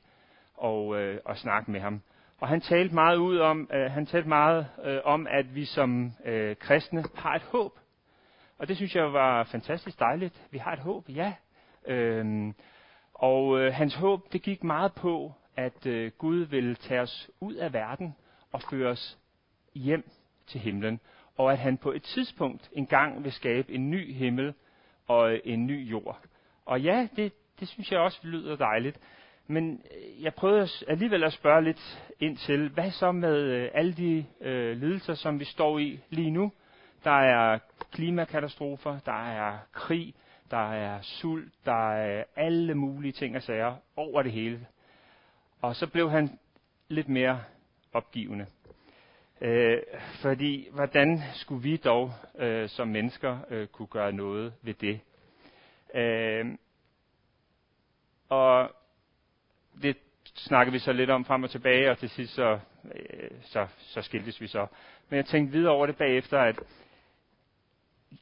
og, 0.54 1.00
øh, 1.00 1.20
og 1.24 1.36
snakke 1.36 1.70
med 1.70 1.80
ham. 1.80 2.02
Og 2.40 2.48
han 2.48 2.60
talte 2.60 2.94
meget 2.94 3.16
ud 3.16 3.38
om, 3.38 3.70
øh, 3.72 3.90
han 3.90 4.06
talte 4.06 4.28
meget 4.28 4.66
øh, 4.84 5.00
om, 5.04 5.26
at 5.30 5.54
vi 5.54 5.64
som 5.64 6.12
øh, 6.24 6.56
kristne 6.56 7.04
har 7.14 7.34
et 7.34 7.42
håb. 7.42 7.78
Og 8.58 8.68
det 8.68 8.76
synes 8.76 8.96
jeg 8.96 9.12
var 9.12 9.44
fantastisk 9.44 10.00
dejligt. 10.00 10.42
Vi 10.50 10.58
har 10.58 10.72
et 10.72 10.78
håb, 10.78 11.08
ja. 11.08 11.34
Øhm, 11.86 12.54
og 13.14 13.60
øh, 13.60 13.72
hans 13.72 13.94
håb, 13.94 14.32
det 14.32 14.42
gik 14.42 14.64
meget 14.64 14.92
på, 14.92 15.32
at 15.56 15.86
øh, 15.86 16.12
Gud 16.18 16.38
vil 16.38 16.76
tage 16.76 17.00
os 17.00 17.30
ud 17.40 17.54
af 17.54 17.72
verden 17.72 18.16
og 18.52 18.62
føre 18.70 18.90
os 18.90 19.18
hjem 19.74 20.10
til 20.46 20.60
himlen. 20.60 21.00
Og 21.36 21.52
at 21.52 21.58
han 21.58 21.78
på 21.78 21.92
et 21.92 22.02
tidspunkt 22.02 22.70
engang 22.72 23.24
vil 23.24 23.32
skabe 23.32 23.72
en 23.72 23.90
ny 23.90 24.14
himmel 24.14 24.54
og 25.06 25.40
en 25.44 25.66
ny 25.66 25.90
jord. 25.90 26.20
Og 26.64 26.80
ja, 26.80 27.08
det, 27.16 27.32
det 27.60 27.68
synes 27.68 27.92
jeg 27.92 28.00
også 28.00 28.20
lyder 28.22 28.56
dejligt. 28.56 29.00
Men 29.46 29.82
øh, 29.96 30.22
jeg 30.22 30.34
prøvede 30.34 30.68
alligevel 30.88 31.24
at 31.24 31.32
spørge 31.32 31.64
lidt 31.64 32.02
ind 32.20 32.36
til, 32.36 32.68
hvad 32.68 32.90
så 32.90 33.12
med 33.12 33.42
øh, 33.42 33.70
alle 33.74 33.92
de 33.94 34.26
øh, 34.40 34.76
lidelser, 34.76 35.14
som 35.14 35.40
vi 35.40 35.44
står 35.44 35.78
i 35.78 36.00
lige 36.10 36.30
nu? 36.30 36.52
Der 37.04 37.20
er 37.20 37.58
klimakatastrofer, 37.92 38.98
der 39.06 39.28
er 39.28 39.58
krig, 39.72 40.14
der 40.50 40.72
er 40.72 40.98
sult, 41.02 41.52
der 41.64 41.92
er 41.92 42.24
alle 42.36 42.74
mulige 42.74 43.12
ting 43.12 43.36
og 43.36 43.42
sager 43.42 43.76
over 43.96 44.22
det 44.22 44.32
hele. 44.32 44.66
Og 45.60 45.76
så 45.76 45.86
blev 45.86 46.10
han 46.10 46.38
lidt 46.88 47.08
mere 47.08 47.40
opgivende. 47.92 48.46
Øh, 49.40 49.82
fordi 50.22 50.68
hvordan 50.72 51.22
skulle 51.34 51.62
vi 51.62 51.76
dog 51.76 52.12
øh, 52.38 52.68
som 52.68 52.88
mennesker 52.88 53.38
øh, 53.50 53.66
kunne 53.66 53.88
gøre 53.88 54.12
noget 54.12 54.54
ved 54.62 54.74
det? 54.74 55.00
Øh, 55.94 56.46
og 58.28 58.70
det 59.82 59.96
snakkede 60.36 60.72
vi 60.72 60.78
så 60.78 60.92
lidt 60.92 61.10
om 61.10 61.24
frem 61.24 61.42
og 61.42 61.50
tilbage, 61.50 61.90
og 61.90 61.98
til 61.98 62.10
sidst 62.10 62.34
så, 62.34 62.58
øh, 62.94 63.30
så, 63.42 63.66
så 63.78 64.02
skiltes 64.02 64.40
vi 64.40 64.46
så. 64.46 64.66
Men 65.10 65.16
jeg 65.16 65.26
tænkte 65.26 65.52
videre 65.52 65.72
over 65.72 65.86
det 65.86 65.96
bagefter, 65.96 66.38
at 66.38 66.60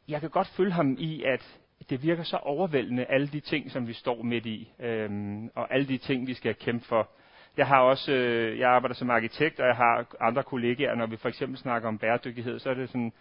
jeg 0.09 0.21
kan 0.21 0.31
godt 0.31 0.49
følge 0.49 0.73
ham 0.73 0.97
i, 0.99 1.23
at 1.23 1.59
det 1.91 2.03
virker 2.03 2.23
så 2.23 2.37
overvældende, 2.37 3.05
alle 3.05 3.27
de 3.27 3.41
ting, 3.41 3.71
som 3.71 3.89
vi 3.89 3.93
står 3.93 4.23
midt 4.23 4.47
i, 4.47 4.73
øhm, 4.81 5.51
og 5.55 5.75
alle 5.75 5.89
de 5.89 5.99
ting, 5.99 6.27
vi 6.27 6.35
skal 6.35 6.55
kæmpe 6.55 6.85
for. 6.85 7.09
Jeg 7.57 7.67
har 7.67 7.81
også, 7.81 8.13
øh, 8.13 8.59
jeg 8.59 8.71
arbejder 8.71 8.95
som 8.95 9.11
arkitekt, 9.11 9.61
og 9.61 9.67
jeg 9.67 9.77
har 9.77 10.07
andre 10.21 10.43
kollegaer, 10.43 10.95
når 10.95 11.07
vi 11.07 11.17
for 11.17 11.29
eksempel 11.29 11.59
snakker 11.59 11.89
om 11.89 11.99
bæredygtighed, 11.99 12.59
så 12.59 12.71
er 12.71 12.75
det 12.75 12.89
sådan, 12.89 13.13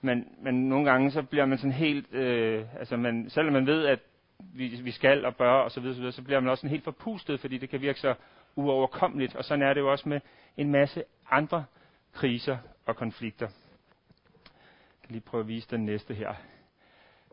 men, 0.00 0.24
men 0.42 0.68
nogle 0.68 0.90
gange 0.90 1.10
så 1.10 1.22
bliver 1.22 1.46
man 1.46 1.58
sådan 1.58 1.72
helt, 1.72 2.14
øh, 2.14 2.64
altså 2.78 2.96
man, 2.96 3.30
selvom 3.30 3.52
man 3.52 3.66
ved, 3.66 3.86
at 3.86 3.98
vi, 4.40 4.66
vi 4.66 4.90
skal 4.90 5.24
og 5.24 5.36
bør 5.36 5.52
og 5.52 5.70
så 5.70 5.80
videre, 5.80 5.94
så, 5.94 6.00
videre, 6.00 6.12
så 6.12 6.22
bliver 6.22 6.40
man 6.40 6.50
også 6.50 6.60
sådan 6.60 6.70
helt 6.70 6.84
forpustet, 6.84 7.40
fordi 7.40 7.58
det 7.58 7.70
kan 7.70 7.80
virke 7.80 8.00
så 8.00 8.14
uoverkommeligt. 8.56 9.36
Og 9.36 9.44
sådan 9.44 9.62
er 9.62 9.74
det 9.74 9.80
jo 9.80 9.90
også 9.90 10.08
med 10.08 10.20
en 10.56 10.70
masse 10.70 11.04
andre 11.30 11.64
kriser 12.12 12.58
og 12.86 12.96
konflikter. 12.96 13.46
Jeg 13.46 15.06
kan 15.06 15.12
lige 15.12 15.20
prøve 15.20 15.40
at 15.40 15.48
vise 15.48 15.68
den 15.70 15.84
næste 15.84 16.14
her. 16.14 16.34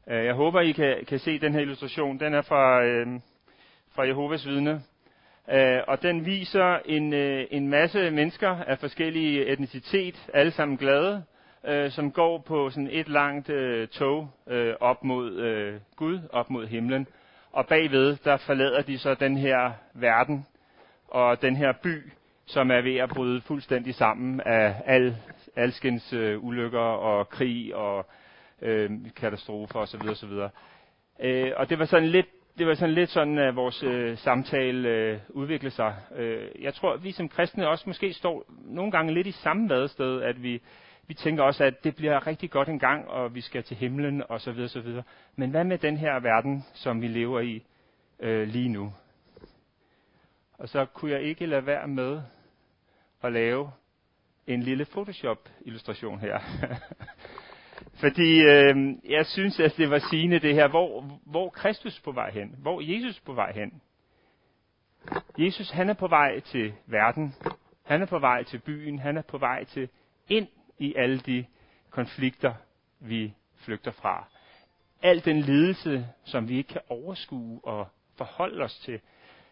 Øh, 0.08 0.26
jeg 0.26 0.34
håber, 0.34 0.62
I 0.62 0.72
kan, 0.72 1.06
kan 1.08 1.20
se 1.20 1.40
den 1.40 1.54
her 1.54 1.60
illustration. 1.60 2.20
Den 2.20 2.34
er 2.34 2.42
fra, 2.42 2.84
øh, 2.84 3.08
fra 3.90 4.04
Jehovas 4.04 4.48
vidne. 4.48 4.84
Øh, 5.52 5.82
og 5.88 6.02
den 6.02 6.26
viser 6.26 6.80
en, 6.86 7.14
øh, 7.14 7.48
en 7.52 7.68
masse 7.68 8.12
mennesker 8.12 8.50
af 8.50 8.80
forskellige 8.80 9.46
etnicitet, 9.46 10.30
alle 10.34 10.52
sammen 10.52 10.78
glade, 10.78 11.24
øh, 11.68 11.92
som 11.92 12.12
går 12.12 12.38
på 12.38 12.70
sådan 12.70 12.90
et 12.92 13.10
langt 13.10 13.50
øh, 13.50 13.88
tog 13.88 14.30
øh, 14.48 14.74
op 14.80 15.04
mod 15.04 15.34
øh, 15.34 15.80
Gud, 15.96 16.20
op 16.32 16.50
mod 16.50 16.68
himlen. 16.68 17.08
Og 17.52 17.68
bagved, 17.68 18.18
der 18.24 18.38
forlader 18.38 18.82
de 18.82 18.98
så 18.98 19.14
den 19.14 19.38
her 19.38 19.72
verden 19.94 20.46
og 21.08 21.42
den 21.42 21.56
her 21.56 21.74
by, 21.84 22.12
som 22.46 22.72
er 22.72 22.82
ved 22.82 22.96
at 22.96 23.10
bryde 23.10 23.42
fuldstændig 23.42 23.96
sammen 23.96 24.42
af 24.46 24.76
al, 24.86 25.18
alskens 25.56 26.14
øh, 26.14 26.44
ulykker 26.44 26.80
og 26.80 27.30
krig 27.30 27.76
og 27.76 28.06
øh, 28.62 28.92
katastrofer 29.16 29.80
osv. 29.80 30.02
osv. 30.10 30.32
Øh, 31.20 31.52
og 31.56 31.70
det 31.70 31.80
var 31.80 31.86
sådan 31.86 32.10
lidt 32.10 32.28
det 32.58 32.68
var 32.68 32.74
sådan 32.74 32.96
lidt 32.96 33.10
sådan, 33.10 33.38
at 33.38 33.56
vores 33.56 33.84
øh, 33.84 34.18
samtale 34.18 34.90
øh, 34.90 35.20
udviklede 35.30 35.76
sig. 35.76 35.96
Øh, 36.16 36.48
jeg 36.62 36.74
tror, 36.74 36.94
at 36.94 37.04
vi 37.04 37.12
som 37.12 37.30
kristne 37.30 37.68
også 37.68 37.84
måske 37.88 38.14
står 38.14 38.46
nogle 38.66 38.92
gange 38.92 39.14
lidt 39.14 39.28
i 39.28 39.32
samme 39.32 39.70
vadested, 39.70 40.22
at 40.22 40.44
vi 40.44 40.62
vi 41.08 41.14
tænker 41.14 41.44
også, 41.44 41.64
at 41.64 41.84
det 41.84 41.96
bliver 41.96 42.28
rigtig 42.28 42.52
godt 42.52 42.70
en 42.70 42.80
gang, 42.80 43.08
og 43.08 43.36
vi 43.36 43.42
skal 43.42 43.64
til 43.64 43.78
himlen 43.78 44.24
og 44.30 44.42
så 44.42 44.52
videre, 44.52 44.70
så 44.70 44.82
videre. 44.82 45.04
Men 45.36 45.50
hvad 45.50 45.64
med 45.64 45.78
den 45.78 45.98
her 45.98 46.20
verden, 46.20 46.66
som 46.74 47.02
vi 47.02 47.08
lever 47.08 47.40
i 47.40 47.64
øh, 48.20 48.48
lige 48.48 48.70
nu? 48.70 48.94
Og 50.58 50.70
så 50.70 50.86
kunne 50.86 51.12
jeg 51.12 51.22
ikke 51.22 51.46
lade 51.46 51.66
være 51.66 51.88
med 51.88 52.22
at 53.24 53.34
lave 53.34 53.72
en 54.48 54.64
lille 54.64 54.86
Photoshop-illustration 54.86 56.20
her. 56.20 56.40
Fordi 58.02 58.42
øh, 58.42 58.76
jeg 59.10 59.26
synes, 59.26 59.60
at 59.60 59.74
det 59.78 59.90
var 59.90 60.00
sigende 60.10 60.40
det 60.40 60.54
her, 60.54 60.68
hvor, 60.68 61.02
hvor 61.26 61.50
Kristus 61.50 62.00
på 62.00 62.12
vej 62.12 62.32
hen? 62.32 62.56
Hvor 62.58 62.82
Jesus 62.82 63.20
på 63.20 63.34
vej 63.34 63.52
hen? 63.52 63.82
Jesus, 65.38 65.72
han 65.72 65.90
er 65.90 65.94
på 65.94 66.08
vej 66.08 66.40
til 66.40 66.74
verden. 66.86 67.36
Han 67.84 68.02
er 68.02 68.06
på 68.06 68.20
vej 68.20 68.44
til 68.44 68.58
byen. 68.58 69.00
Han 69.00 69.18
er 69.18 69.22
på 69.22 69.38
vej 69.38 69.64
til 69.64 69.90
ind 70.28 70.48
i 70.80 70.94
alle 70.96 71.20
de 71.20 71.46
konflikter, 71.90 72.54
vi 73.00 73.34
flygter 73.56 73.92
fra. 73.92 74.28
Al 75.02 75.26
den 75.26 75.42
lidelse, 75.42 76.08
som 76.24 76.50
vi 76.50 76.58
ikke 76.58 76.68
kan 76.74 76.82
overskue 76.90 77.60
og 77.64 77.88
forholde 78.16 78.64
os 78.64 78.80
til, 78.80 79.00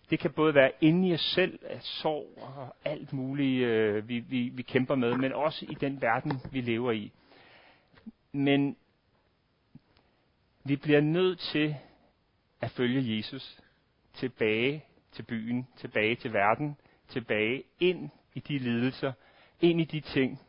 det 0.09 0.19
kan 0.19 0.31
både 0.31 0.53
være 0.53 0.71
inde 0.81 1.07
i 1.07 1.13
os 1.13 1.21
selv, 1.21 1.59
at 1.65 1.83
sorg 1.83 2.37
og 2.37 2.75
alt 2.85 3.13
muligt, 3.13 3.65
øh, 3.67 4.07
vi, 4.07 4.19
vi, 4.19 4.49
vi 4.49 4.61
kæmper 4.61 4.95
med, 4.95 5.17
men 5.17 5.33
også 5.33 5.65
i 5.69 5.73
den 5.73 6.01
verden, 6.01 6.31
vi 6.51 6.61
lever 6.61 6.91
i. 6.91 7.11
Men 8.31 8.77
vi 10.63 10.75
bliver 10.75 11.01
nødt 11.01 11.39
til 11.39 11.75
at 12.61 12.71
følge 12.71 13.17
Jesus 13.17 13.59
tilbage 14.13 14.85
til 15.11 15.23
byen, 15.23 15.67
tilbage 15.77 16.15
til 16.15 16.33
verden, 16.33 16.77
tilbage 17.07 17.63
ind 17.79 18.09
i 18.33 18.39
de 18.39 18.57
lidelser, 18.57 19.13
ind 19.61 19.81
i 19.81 19.85
de 19.85 19.99
ting, 19.99 20.39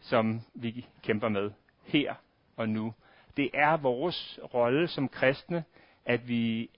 som 0.00 0.40
vi 0.54 0.86
kæmper 1.02 1.28
med 1.28 1.50
her 1.84 2.14
og 2.56 2.68
nu. 2.68 2.94
Det 3.36 3.50
er 3.54 3.76
vores 3.76 4.40
rolle 4.54 4.88
som 4.88 5.08
kristne, 5.08 5.64
at 6.04 6.28
vi 6.28 6.70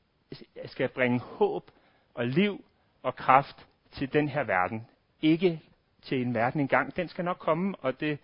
skal 0.67 0.89
bringe 0.89 1.19
håb 1.19 1.71
og 2.15 2.27
liv 2.27 2.65
og 3.03 3.17
kraft 3.17 3.67
til 3.91 4.13
den 4.13 4.29
her 4.29 4.45
verden. 4.45 4.87
Ikke 5.23 5.61
til 6.03 6.23
en 6.23 6.35
verden 6.35 6.61
engang. 6.61 6.97
Den 6.97 7.09
skal 7.09 7.25
nok 7.25 7.39
komme, 7.39 7.75
og 7.79 8.01
det, 8.01 8.19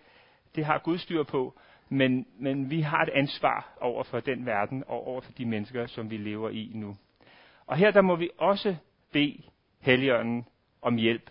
det 0.55 0.65
har 0.65 0.77
Gud 0.77 0.97
styr 0.97 1.23
på. 1.23 1.59
Men, 1.89 2.27
men 2.39 2.69
vi 2.69 2.81
har 2.81 3.01
et 3.01 3.09
ansvar 3.09 3.77
over 3.81 4.03
for 4.03 4.19
den 4.19 4.45
verden 4.45 4.83
og 4.87 5.07
over 5.07 5.21
for 5.21 5.31
de 5.31 5.45
mennesker, 5.45 5.87
som 5.87 6.09
vi 6.09 6.17
lever 6.17 6.49
i 6.49 6.71
nu. 6.73 6.95
Og 7.67 7.77
her 7.77 7.91
der 7.91 8.01
må 8.01 8.15
vi 8.15 8.29
også 8.37 8.75
bede 9.11 9.43
Helligånden 9.79 10.45
om 10.81 10.95
hjælp. 10.95 11.29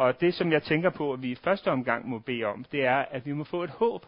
Og 0.00 0.20
det, 0.20 0.34
som 0.34 0.52
jeg 0.52 0.62
tænker 0.62 0.90
på, 0.90 1.12
at 1.12 1.22
vi 1.22 1.30
i 1.30 1.34
første 1.34 1.70
omgang 1.70 2.08
må 2.08 2.18
bede 2.18 2.44
om, 2.44 2.64
det 2.64 2.84
er, 2.84 2.96
at 2.96 3.26
vi 3.26 3.32
må 3.32 3.44
få 3.44 3.64
et 3.64 3.70
håb. 3.70 4.06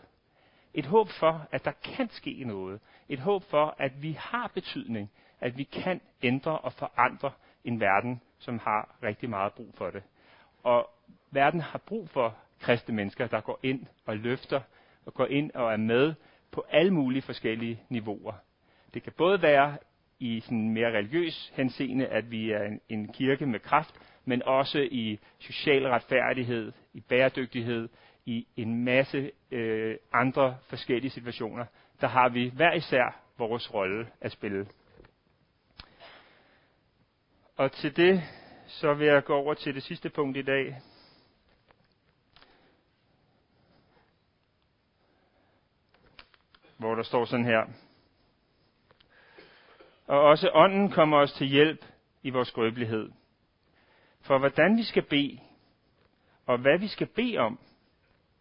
Et 0.74 0.86
håb 0.86 1.08
for, 1.08 1.46
at 1.50 1.64
der 1.64 1.72
kan 1.72 2.08
ske 2.10 2.44
noget. 2.46 2.80
Et 3.08 3.18
håb 3.18 3.42
for, 3.42 3.74
at 3.78 4.02
vi 4.02 4.12
har 4.12 4.50
betydning. 4.54 5.10
At 5.40 5.58
vi 5.58 5.62
kan 5.62 6.00
ændre 6.22 6.58
og 6.58 6.72
forandre 6.72 7.30
en 7.64 7.80
verden, 7.80 8.20
som 8.38 8.58
har 8.58 8.94
rigtig 9.02 9.30
meget 9.30 9.52
brug 9.52 9.74
for 9.74 9.90
det. 9.90 10.02
Og 10.62 10.90
verden 11.30 11.60
har 11.60 11.78
brug 11.78 12.08
for 12.08 12.36
kristne 12.60 12.94
mennesker, 12.94 13.26
der 13.26 13.40
går 13.40 13.58
ind 13.62 13.86
og 14.06 14.16
løfter, 14.16 14.60
og 15.06 15.14
går 15.14 15.26
ind 15.26 15.50
og 15.54 15.72
er 15.72 15.76
med 15.76 16.14
på 16.50 16.64
alle 16.70 16.90
mulige 16.90 17.22
forskellige 17.22 17.82
niveauer. 17.88 18.32
Det 18.94 19.02
kan 19.02 19.12
både 19.16 19.42
være 19.42 19.76
i 20.22 20.40
sådan 20.40 20.70
mere 20.70 20.92
religiøs 20.92 21.52
henseende, 21.54 22.06
at 22.06 22.30
vi 22.30 22.50
er 22.50 22.62
en, 22.62 22.80
en 22.88 23.12
kirke 23.12 23.46
med 23.46 23.60
kraft, 23.60 23.94
men 24.24 24.42
også 24.42 24.88
i 24.90 25.18
social 25.38 25.86
retfærdighed, 25.86 26.72
i 26.94 27.00
bæredygtighed, 27.00 27.88
i 28.26 28.46
en 28.56 28.84
masse 28.84 29.30
øh, 29.50 29.96
andre 30.12 30.56
forskellige 30.68 31.10
situationer. 31.10 31.64
Der 32.00 32.06
har 32.06 32.28
vi 32.28 32.48
hver 32.54 32.72
især 32.72 33.20
vores 33.38 33.74
rolle 33.74 34.06
at 34.20 34.32
spille. 34.32 34.66
Og 37.56 37.72
til 37.72 37.96
det, 37.96 38.22
så 38.66 38.94
vil 38.94 39.06
jeg 39.06 39.24
gå 39.24 39.34
over 39.34 39.54
til 39.54 39.74
det 39.74 39.82
sidste 39.82 40.10
punkt 40.10 40.36
i 40.36 40.42
dag. 40.42 40.80
Hvor 46.78 46.94
der 46.94 47.02
står 47.02 47.24
sådan 47.24 47.46
her. 47.46 47.91
Og 50.06 50.20
også 50.20 50.50
ånden 50.54 50.90
kommer 50.90 51.18
os 51.18 51.32
til 51.32 51.46
hjælp 51.46 51.84
i 52.22 52.30
vores 52.30 52.48
skrøbelighed. 52.48 53.10
For 54.20 54.38
hvordan 54.38 54.76
vi 54.76 54.82
skal 54.82 55.02
bede, 55.02 55.38
og 56.46 56.58
hvad 56.58 56.78
vi 56.78 56.88
skal 56.88 57.06
bede 57.06 57.38
om, 57.38 57.58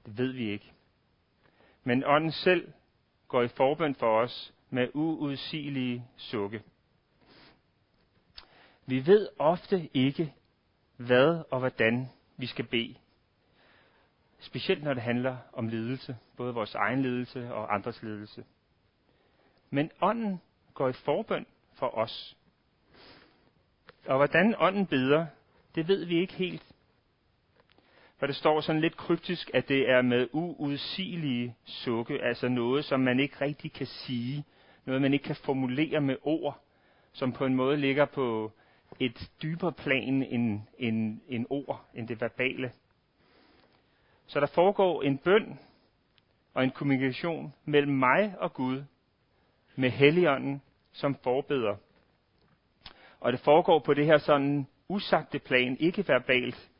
det 0.05 0.17
ved 0.17 0.31
vi 0.31 0.49
ikke. 0.49 0.71
Men 1.83 2.03
ånden 2.05 2.31
selv 2.31 2.73
går 3.27 3.41
i 3.41 3.47
forbøn 3.47 3.95
for 3.95 4.21
os 4.21 4.53
med 4.69 4.87
uudsigelige 4.93 6.05
sukke. 6.17 6.61
Vi 8.85 9.05
ved 9.05 9.29
ofte 9.39 9.89
ikke, 9.93 10.33
hvad 10.97 11.43
og 11.51 11.59
hvordan 11.59 12.09
vi 12.37 12.45
skal 12.45 12.65
bede. 12.65 12.95
Specielt 14.39 14.83
når 14.83 14.93
det 14.93 15.03
handler 15.03 15.37
om 15.53 15.67
ledelse, 15.67 16.17
både 16.37 16.53
vores 16.53 16.75
egen 16.75 17.01
ledelse 17.01 17.53
og 17.53 17.73
andres 17.73 18.03
ledelse. 18.03 18.45
Men 19.69 19.91
ånden 20.01 20.41
går 20.81 20.89
i 20.89 20.93
forbøn 20.93 21.45
for 21.73 21.97
os. 21.97 22.37
Og 24.05 24.17
hvordan 24.17 24.55
ånden 24.57 24.85
beder, 24.85 25.25
det 25.75 25.87
ved 25.87 26.05
vi 26.05 26.19
ikke 26.19 26.33
helt. 26.33 26.65
For 28.17 28.25
det 28.27 28.35
står 28.35 28.61
sådan 28.61 28.81
lidt 28.81 28.97
kryptisk, 28.97 29.51
at 29.53 29.67
det 29.67 29.89
er 29.89 30.01
med 30.01 30.27
uudsigelige 30.31 31.55
sukke, 31.65 32.21
altså 32.23 32.47
noget, 32.47 32.85
som 32.85 32.99
man 32.99 33.19
ikke 33.19 33.35
rigtig 33.41 33.73
kan 33.73 33.87
sige, 33.87 34.45
noget 34.85 35.01
man 35.01 35.13
ikke 35.13 35.25
kan 35.25 35.35
formulere 35.35 36.01
med 36.01 36.17
ord, 36.23 36.59
som 37.11 37.33
på 37.33 37.45
en 37.45 37.55
måde 37.55 37.77
ligger 37.77 38.05
på 38.05 38.51
et 38.99 39.31
dybere 39.41 39.71
plan 39.71 40.23
end, 40.23 40.61
end, 40.77 41.21
end 41.27 41.45
ord, 41.49 41.85
end 41.93 42.07
det 42.07 42.21
verbale. 42.21 42.71
Så 44.27 44.39
der 44.39 44.47
foregår 44.47 45.01
en 45.01 45.17
bøn 45.17 45.59
og 46.53 46.63
en 46.63 46.71
kommunikation 46.71 47.53
mellem 47.65 47.93
mig 47.93 48.35
og 48.39 48.53
Gud, 48.53 48.83
med 49.75 49.89
Helligånden 49.89 50.61
som 50.91 51.15
forbeder. 51.23 51.75
Og 53.19 53.31
det 53.31 53.39
foregår 53.39 53.79
på 53.79 53.93
det 53.93 54.05
her 54.05 54.17
sådan 54.17 54.67
usagte 54.87 55.39
plan, 55.39 55.77
ikke 55.79 56.07
verbalt, 56.07 56.71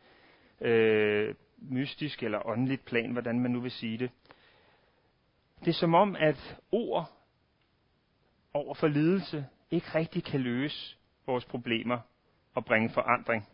øh, 0.62 1.36
mystisk 1.58 2.24
eller 2.24 2.47
åndeligt 2.47 2.86
plan, 2.86 3.12
hvordan 3.12 3.39
man 3.39 3.52
nu 3.52 3.60
vil 3.60 3.71
sige 3.71 3.97
det. 3.97 4.12
Det 5.60 5.67
er 5.67 5.74
som 5.74 5.93
om, 5.93 6.15
at 6.15 6.58
ord 6.71 7.12
over 8.54 8.74
for 8.74 8.88
lidelse 8.88 9.45
ikke 9.71 9.88
rigtig 9.95 10.24
kan 10.24 10.39
løse 10.39 10.97
vores 11.26 11.45
problemer 11.45 12.00
og 12.54 12.65
bringe 12.65 12.89
forandring. 12.89 13.47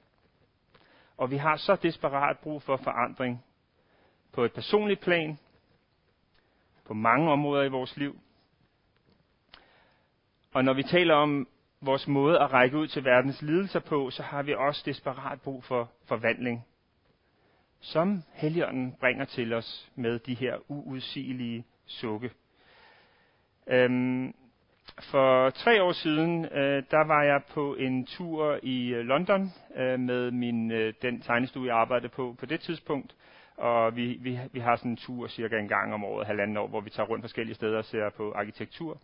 Og 1.18 1.32
vi 1.32 1.38
har 1.38 1.56
så 1.56 1.76
desperat 1.76 2.40
brug 2.40 2.62
for 2.62 2.78
forandring 2.78 3.44
på 4.32 4.44
et 4.44 4.54
personligt 4.54 5.00
plan, 5.00 5.40
på 6.86 6.94
mange 6.94 7.32
områder 7.32 7.64
i 7.64 7.70
vores 7.70 7.98
liv. 7.98 8.20
Og 10.58 10.64
når 10.64 10.74
vi 10.74 10.84
taler 10.84 11.16
om 11.16 11.48
vores 11.82 12.08
måde 12.08 12.40
at 12.40 12.54
række 12.54 12.78
ud 12.78 12.88
til 12.88 13.06
verdens 13.06 13.42
lidelser 13.42 13.80
på, 13.80 14.10
så 14.10 14.24
har 14.24 14.44
vi 14.44 14.54
også 14.54 14.84
desperat 14.86 15.42
brug 15.42 15.64
for 15.64 15.92
forvandling, 16.06 16.66
som 17.80 18.24
Helligånden 18.34 18.96
bringer 19.00 19.26
til 19.26 19.54
os 19.54 19.92
med 19.96 20.20
de 20.20 20.34
her 20.34 20.58
uudsigelige 20.68 21.66
sukke. 21.86 22.32
Øhm, 23.68 24.34
for 25.12 25.50
tre 25.50 25.84
år 25.84 25.92
siden, 25.92 26.46
øh, 26.46 26.84
der 26.92 27.08
var 27.08 27.24
jeg 27.24 27.42
på 27.54 27.76
en 27.76 28.06
tur 28.06 28.60
i 28.64 28.88
øh, 28.88 29.06
London 29.06 29.52
øh, 29.76 30.00
med 30.00 30.32
min 30.32 30.72
øh, 30.72 30.94
den 31.02 31.22
tegnestue, 31.22 31.68
jeg 31.68 31.76
arbejdede 31.76 32.10
på 32.10 32.36
på 32.40 32.46
det 32.46 32.60
tidspunkt. 32.60 33.16
Og 33.58 33.96
vi, 33.96 34.18
vi, 34.22 34.40
vi 34.52 34.60
har 34.60 34.76
sådan 34.76 34.92
en 34.92 34.98
tur 34.98 35.28
cirka 35.28 35.60
en 35.60 35.68
gang 35.68 35.94
om 35.94 36.04
året, 36.04 36.28
halvanden 36.28 36.58
år, 36.58 36.68
hvor 36.68 36.82
vi 36.82 36.90
tager 36.90 37.08
rundt 37.08 37.24
forskellige 37.24 37.56
steder 37.56 37.78
og 37.78 37.86
ser 37.86 38.10
på 38.10 38.32
arkitektur. 38.32 39.02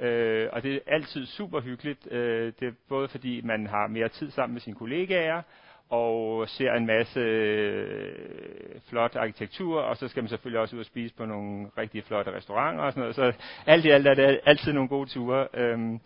Øh, 0.00 0.48
og 0.52 0.62
det 0.62 0.74
er 0.74 0.78
altid 0.86 1.26
super 1.26 1.60
hyggeligt. 1.60 2.12
Øh, 2.12 2.52
det 2.60 2.68
er 2.68 2.72
både 2.88 3.08
fordi, 3.08 3.40
man 3.44 3.66
har 3.66 3.86
mere 3.86 4.08
tid 4.08 4.30
sammen 4.30 4.54
med 4.54 4.60
sine 4.60 4.76
kollegaer, 4.76 5.42
og 5.90 6.48
ser 6.48 6.72
en 6.72 6.86
masse 6.86 7.20
øh, 7.20 8.80
flot 8.88 9.16
arkitektur, 9.16 9.80
og 9.80 9.96
så 9.96 10.08
skal 10.08 10.22
man 10.22 10.28
selvfølgelig 10.28 10.60
også 10.60 10.76
ud 10.76 10.80
og 10.80 10.86
spise 10.86 11.14
på 11.14 11.24
nogle 11.24 11.66
rigtig 11.78 12.04
flotte 12.04 12.32
restauranter 12.32 12.84
og 12.84 12.92
sådan 12.92 13.00
noget. 13.00 13.14
Så 13.14 13.32
alt 13.66 13.84
i 13.84 13.90
alt 13.90 14.06
er 14.06 14.14
det 14.14 14.40
altid 14.46 14.72
nogle 14.72 14.88
gode 14.88 15.10
ture. 15.10 15.48
Øhm, 15.54 16.00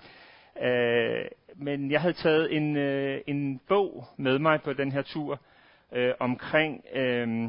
øh, 0.62 1.24
men 1.56 1.90
jeg 1.90 2.00
havde 2.00 2.14
taget 2.14 2.56
en, 2.56 2.76
øh, 2.76 3.20
en 3.26 3.60
bog 3.68 4.04
med 4.16 4.38
mig 4.38 4.62
på 4.62 4.72
den 4.72 4.92
her 4.92 5.02
tur 5.02 5.40
øh, 5.92 6.14
omkring, 6.20 6.84
øh, 6.94 7.48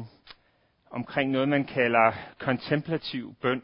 omkring 0.90 1.30
noget, 1.30 1.48
man 1.48 1.64
kalder 1.64 2.12
kontemplativ 2.38 3.34
bøn, 3.42 3.62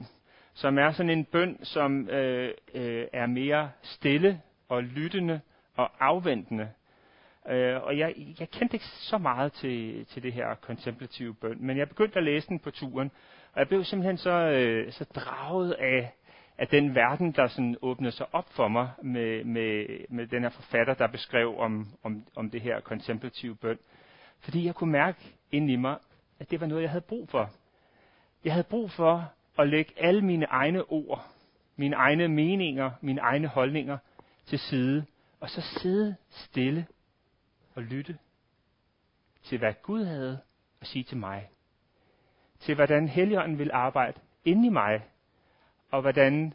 som 0.57 0.79
er 0.79 0.91
sådan 0.91 1.11
en 1.11 1.25
bøn, 1.25 1.65
som 1.65 2.09
øh, 2.09 2.55
øh, 2.75 3.07
er 3.13 3.27
mere 3.27 3.71
stille 3.83 4.41
og 4.69 4.83
lyttende 4.83 5.41
og 5.77 5.91
afventende 6.01 6.69
Øh, 7.49 7.83
og 7.83 7.99
jeg, 7.99 8.15
jeg 8.41 8.51
kendte 8.51 8.75
ikke 8.75 8.87
så 8.87 9.19
meget 9.19 9.53
til, 9.53 10.07
til 10.07 10.23
det 10.23 10.33
her 10.33 10.55
kontemplative 10.55 11.35
bøn, 11.35 11.57
men 11.61 11.77
jeg 11.77 11.89
begyndte 11.89 12.19
at 12.19 12.25
læse 12.25 12.49
den 12.49 12.59
på 12.59 12.71
turen, 12.71 13.11
og 13.53 13.59
jeg 13.61 13.69
blev 13.69 13.85
simpelthen 13.85 14.17
så, 14.17 14.31
øh, 14.31 14.93
så 14.93 15.05
draget 15.05 15.73
af, 15.73 16.13
af 16.59 16.69
den 16.69 16.95
verden, 16.95 17.33
der 17.33 17.47
sådan 17.47 17.77
åbnede 17.83 18.13
sig 18.13 18.27
op 18.33 18.49
for 18.51 18.69
mig 18.69 18.91
med, 19.03 19.45
med, 19.45 19.87
med 20.09 20.27
den 20.27 20.43
her 20.43 20.51
forfatter, 20.51 20.95
der 20.95 21.07
beskrev 21.07 21.59
om, 21.59 21.87
om, 22.03 22.25
om 22.37 22.51
det 22.51 22.61
her 22.61 22.81
kontemplative 22.81 23.57
bøn. 23.57 23.79
Fordi 24.41 24.67
jeg 24.67 24.75
kunne 24.75 24.93
mærke 24.93 25.19
ind 25.53 25.71
i 25.71 25.77
mig, 25.77 25.97
at 26.41 26.51
det 26.51 26.61
var 26.61 26.67
noget, 26.67 26.83
jeg 26.83 26.91
havde 26.91 27.05
brug 27.09 27.29
for. 27.29 27.51
Jeg 28.45 28.53
havde 28.53 28.67
brug 28.71 28.91
for 28.91 29.33
at 29.59 29.69
lægge 29.69 29.93
alle 29.97 30.23
mine 30.23 30.47
egne 30.47 30.85
ord, 30.85 31.27
mine 31.77 31.97
egne 31.97 32.29
meninger, 32.29 32.91
mine 33.01 33.21
egne 33.21 33.49
holdninger 33.49 33.99
til 34.47 34.59
side, 34.59 35.07
og 35.41 35.51
så 35.51 35.61
sidde 35.61 36.17
stille 36.31 36.87
og 37.75 37.83
lytte 37.83 38.19
til, 39.43 39.59
hvad 39.59 39.75
Gud 39.83 40.05
havde 40.05 40.41
at 40.81 40.87
sige 40.87 41.05
til 41.05 41.17
mig. 41.17 41.51
Til, 42.61 42.75
hvordan 42.75 43.09
Helligånden 43.09 43.59
vil 43.59 43.71
arbejde 43.73 44.21
inde 44.45 44.67
i 44.67 44.71
mig, 44.71 45.05
og 45.91 46.01
hvordan 46.01 46.55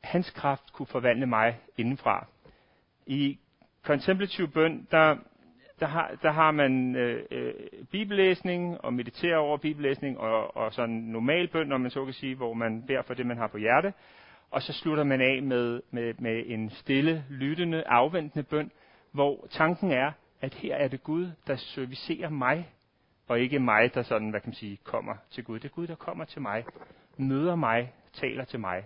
hans 0.00 0.30
kraft 0.30 0.72
kunne 0.72 0.86
forvandle 0.86 1.26
mig 1.26 1.60
indenfra. 1.76 2.26
I 3.06 3.38
kontemplativ 3.82 4.48
bøn, 4.48 4.88
der, 4.90 5.16
der, 5.80 5.86
har, 5.86 6.18
der 6.22 6.30
har 6.30 6.50
man 6.50 6.96
øh, 6.96 7.24
øh, 7.30 7.54
bibellæsning 7.90 8.84
og 8.84 8.94
mediterer 8.94 9.36
over 9.36 9.56
bibellæsning 9.56 10.18
og, 10.18 10.56
og 10.56 10.72
sådan 10.72 10.94
normal 10.94 11.48
bøn, 11.48 11.66
når 11.68 11.78
man 11.78 11.90
så 11.90 12.04
kan 12.04 12.14
sige, 12.14 12.34
hvor 12.34 12.54
man 12.54 12.82
beder 12.86 13.02
for 13.02 13.14
det, 13.14 13.26
man 13.26 13.36
har 13.36 13.46
på 13.46 13.58
hjerte. 13.58 13.92
Og 14.50 14.62
så 14.62 14.72
slutter 14.72 15.04
man 15.04 15.20
af 15.20 15.42
med, 15.42 15.82
med, 15.90 16.14
med 16.18 16.42
en 16.46 16.70
stille, 16.70 17.24
lyttende, 17.30 17.82
afventende 17.86 18.42
bøn, 18.42 18.70
hvor 19.12 19.46
tanken 19.50 19.92
er, 19.92 20.12
at 20.40 20.54
her 20.54 20.76
er 20.76 20.88
det 20.88 21.02
Gud, 21.02 21.30
der 21.46 21.56
servicerer 21.56 22.28
mig, 22.28 22.68
og 23.28 23.40
ikke 23.40 23.58
mig, 23.58 23.94
der 23.94 24.02
sådan, 24.02 24.30
hvad 24.30 24.40
kan 24.40 24.48
man 24.48 24.54
sige, 24.54 24.78
kommer 24.84 25.14
til 25.30 25.44
Gud. 25.44 25.58
Det 25.58 25.64
er 25.64 25.74
Gud, 25.74 25.86
der 25.86 25.94
kommer 25.94 26.24
til 26.24 26.42
mig, 26.42 26.64
møder 27.16 27.54
mig, 27.54 27.92
taler 28.12 28.44
til 28.44 28.60
mig. 28.60 28.84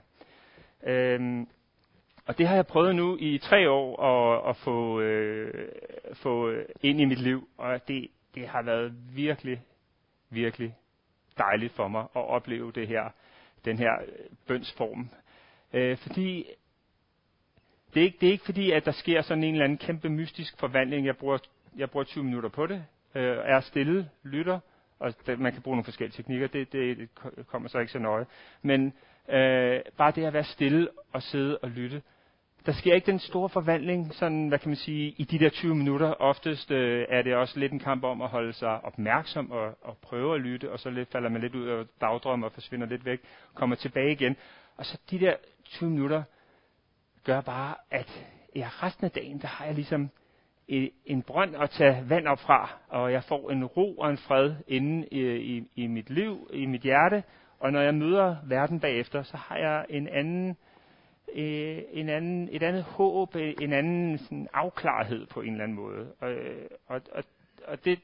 Øhm, 0.87 1.49
og 2.27 2.39
det 2.39 2.49
har 2.49 2.55
jeg 2.55 2.67
prøvet 2.67 2.97
nu 2.97 3.17
i 3.21 3.39
tre 3.39 3.71
år 3.71 4.03
at, 4.03 4.51
at 4.51 4.57
få, 4.57 5.01
øh, 5.01 5.69
få 6.15 6.55
ind 6.83 7.01
i 7.01 7.05
mit 7.05 7.21
liv, 7.21 7.49
og 7.59 7.89
det, 7.89 8.09
det 8.35 8.49
har 8.49 8.63
været 8.63 8.95
virkelig, 9.15 9.63
virkelig 10.31 10.75
dejligt 11.39 11.73
for 11.73 11.89
mig 11.89 12.01
at 12.01 12.29
opleve 12.29 12.73
det 12.73 12.89
her, 12.89 13.11
den 13.65 13.79
her 13.79 13.93
bønsform. 14.47 15.09
Øh, 15.73 15.97
fordi 15.97 16.47
det 17.95 18.01
er, 18.01 18.05
ikke, 18.05 18.19
det 18.21 18.27
er 18.27 18.33
ikke 18.33 18.45
fordi, 18.45 18.71
at 18.71 18.85
der 18.85 18.93
sker 18.93 19.23
sådan 19.23 19.45
en 19.45 19.55
eller 19.55 19.65
anden 19.65 19.79
kæmpe 19.79 20.09
mystisk 20.09 20.59
forvandling. 20.59 21.07
Jeg 21.07 21.17
bruger, 21.17 21.39
jeg 21.77 21.91
bruger 21.91 22.05
20 22.05 22.25
minutter 22.25 22.49
på 22.49 22.67
det. 22.67 22.85
Øh, 23.15 23.37
er 23.45 23.61
stille, 23.61 24.11
lytter, 24.23 24.61
og 24.99 25.15
det, 25.27 25.39
man 25.39 25.53
kan 25.53 25.63
bruge 25.63 25.77
nogle 25.77 25.85
forskellige 25.85 26.17
teknikker. 26.17 26.47
Det, 26.47 26.73
det, 26.73 26.99
det 26.99 27.09
kommer 27.47 27.69
så 27.69 27.79
ikke 27.79 27.93
så 27.93 27.99
nøje. 27.99 28.27
Men 28.63 28.93
øh, 29.29 29.81
bare 29.97 30.11
det 30.11 30.25
at 30.25 30.33
være 30.33 30.45
stille 30.45 30.89
og 31.13 31.23
sidde 31.23 31.59
og 31.59 31.71
lytte. 31.71 32.03
Der 32.66 32.72
sker 32.72 32.94
ikke 32.94 33.07
den 33.07 33.18
store 33.18 33.48
forvandling, 33.48 34.14
sådan, 34.14 34.48
hvad 34.48 34.59
kan 34.59 34.68
man 34.68 34.77
sige, 34.77 35.14
i 35.16 35.24
de 35.24 35.38
der 35.38 35.50
20 35.50 35.74
minutter. 35.74 36.14
Oftest 36.20 36.70
øh, 36.70 37.07
er 37.09 37.22
det 37.22 37.35
også 37.35 37.59
lidt 37.59 37.72
en 37.72 37.79
kamp 37.79 38.05
om 38.05 38.22
at 38.22 38.29
holde 38.29 38.53
sig 38.53 38.85
opmærksom 38.85 39.50
og, 39.50 39.79
og 39.83 39.96
prøve 40.03 40.35
at 40.35 40.40
lytte, 40.40 40.72
og 40.72 40.79
så 40.79 40.90
lidt, 40.90 41.12
falder 41.12 41.29
man 41.29 41.40
lidt 41.40 41.55
ud 41.55 41.68
af 41.68 41.85
dagdrøm 42.00 42.42
og 42.42 42.53
forsvinder 42.53 42.87
lidt 42.87 43.05
væk, 43.05 43.20
kommer 43.55 43.77
tilbage 43.77 44.12
igen. 44.12 44.37
Og 44.77 44.87
så 44.87 44.98
de 45.11 45.18
der 45.18 45.35
20 45.64 45.90
minutter, 45.90 46.22
gør 47.24 47.40
bare, 47.40 47.74
at 47.90 48.27
ja, 48.57 48.68
resten 48.83 49.05
af 49.05 49.11
dagen, 49.11 49.40
der 49.40 49.46
har 49.46 49.64
jeg 49.64 49.74
ligesom 49.74 50.11
en 51.07 51.22
brønd 51.22 51.57
at 51.57 51.70
tage 51.70 52.05
vand 52.09 52.27
op 52.27 52.40
fra, 52.40 52.70
og 52.88 53.12
jeg 53.12 53.24
får 53.24 53.50
en 53.50 53.64
ro 53.64 53.94
og 53.98 54.11
en 54.11 54.18
fred 54.18 54.55
inde 54.68 55.07
i, 55.11 55.20
i, 55.37 55.68
i 55.77 55.87
mit 55.87 56.11
liv, 56.11 56.50
i 56.53 56.66
mit 56.66 56.83
hjerte, 56.83 57.22
og 57.61 57.72
når 57.72 57.81
jeg 57.81 57.94
møder 57.94 58.37
verden 58.44 58.81
bagefter, 58.81 59.22
så 59.22 59.37
har 59.37 59.57
jeg 59.57 59.87
en 59.88 60.09
anden 60.09 60.57
øh, 61.33 61.83
en 61.93 62.09
anden, 62.09 62.49
et 62.53 62.63
andet 62.63 62.83
håb, 62.83 63.37
en 63.37 63.73
anden 63.73 64.19
sådan, 64.19 64.49
afklarethed 64.53 65.27
på 65.27 65.41
en 65.41 65.51
eller 65.53 65.65
anden 65.65 65.77
måde. 65.77 66.13
Og, 66.21 66.35
og, 66.87 67.01
og, 67.13 67.25
og 67.65 67.85
det, 67.85 68.01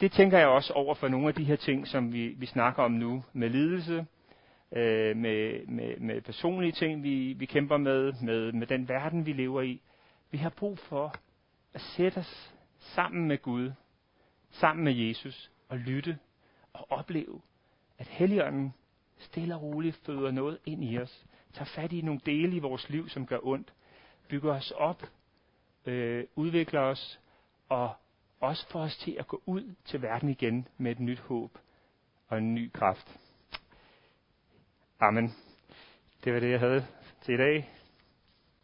det 0.00 0.12
tænker 0.12 0.38
jeg 0.38 0.48
også 0.48 0.72
over 0.72 0.94
for 0.94 1.08
nogle 1.08 1.28
af 1.28 1.34
de 1.34 1.44
her 1.44 1.56
ting, 1.56 1.88
som 1.88 2.12
vi, 2.12 2.28
vi 2.28 2.46
snakker 2.46 2.82
om 2.82 2.92
nu, 2.92 3.24
med 3.32 3.50
lidelse, 3.50 4.06
øh, 4.72 5.16
med, 5.16 5.66
med, 5.66 5.96
med 5.96 6.20
personlige 6.20 6.72
ting, 6.72 7.02
vi, 7.02 7.32
vi 7.32 7.46
kæmper 7.46 7.76
med, 7.76 8.12
med, 8.22 8.52
med 8.52 8.66
den 8.66 8.88
verden, 8.88 9.26
vi 9.26 9.32
lever 9.32 9.62
i. 9.62 9.80
Vi 10.30 10.38
har 10.38 10.50
brug 10.50 10.78
for 10.78 11.14
at 11.74 11.80
sætte 11.80 12.18
os 12.18 12.54
sammen 12.78 13.28
med 13.28 13.42
Gud, 13.42 13.72
sammen 14.50 14.84
med 14.84 14.92
Jesus, 14.92 15.50
og 15.68 15.78
lytte 15.78 16.18
og 16.72 16.86
opleve, 16.90 17.40
at 17.98 18.06
Helligånden 18.06 18.74
stille 19.18 19.54
og 19.54 19.62
roligt 19.62 20.00
føder 20.06 20.30
noget 20.30 20.58
ind 20.66 20.84
i 20.84 20.98
os, 20.98 21.26
tager 21.54 21.70
fat 21.74 21.92
i 21.92 22.00
nogle 22.00 22.20
dele 22.26 22.56
i 22.56 22.58
vores 22.58 22.88
liv, 22.88 23.08
som 23.08 23.26
gør 23.26 23.38
ondt, 23.42 23.72
bygger 24.28 24.54
os 24.54 24.70
op, 24.70 25.02
øh, 25.86 26.24
udvikler 26.36 26.80
os, 26.80 27.20
og 27.68 27.94
også 28.40 28.68
får 28.68 28.80
os 28.80 28.96
til 28.96 29.16
at 29.18 29.28
gå 29.28 29.42
ud 29.46 29.74
til 29.84 30.02
verden 30.02 30.28
igen 30.28 30.68
med 30.78 30.90
et 30.90 31.00
nyt 31.00 31.20
håb 31.20 31.58
og 32.28 32.38
en 32.38 32.54
ny 32.54 32.72
kraft. 32.72 33.20
Amen. 35.00 35.34
Det 36.24 36.34
var 36.34 36.40
det, 36.40 36.50
jeg 36.50 36.60
havde 36.60 36.86
til 37.22 37.34
i 37.34 37.36
dag. 37.36 37.70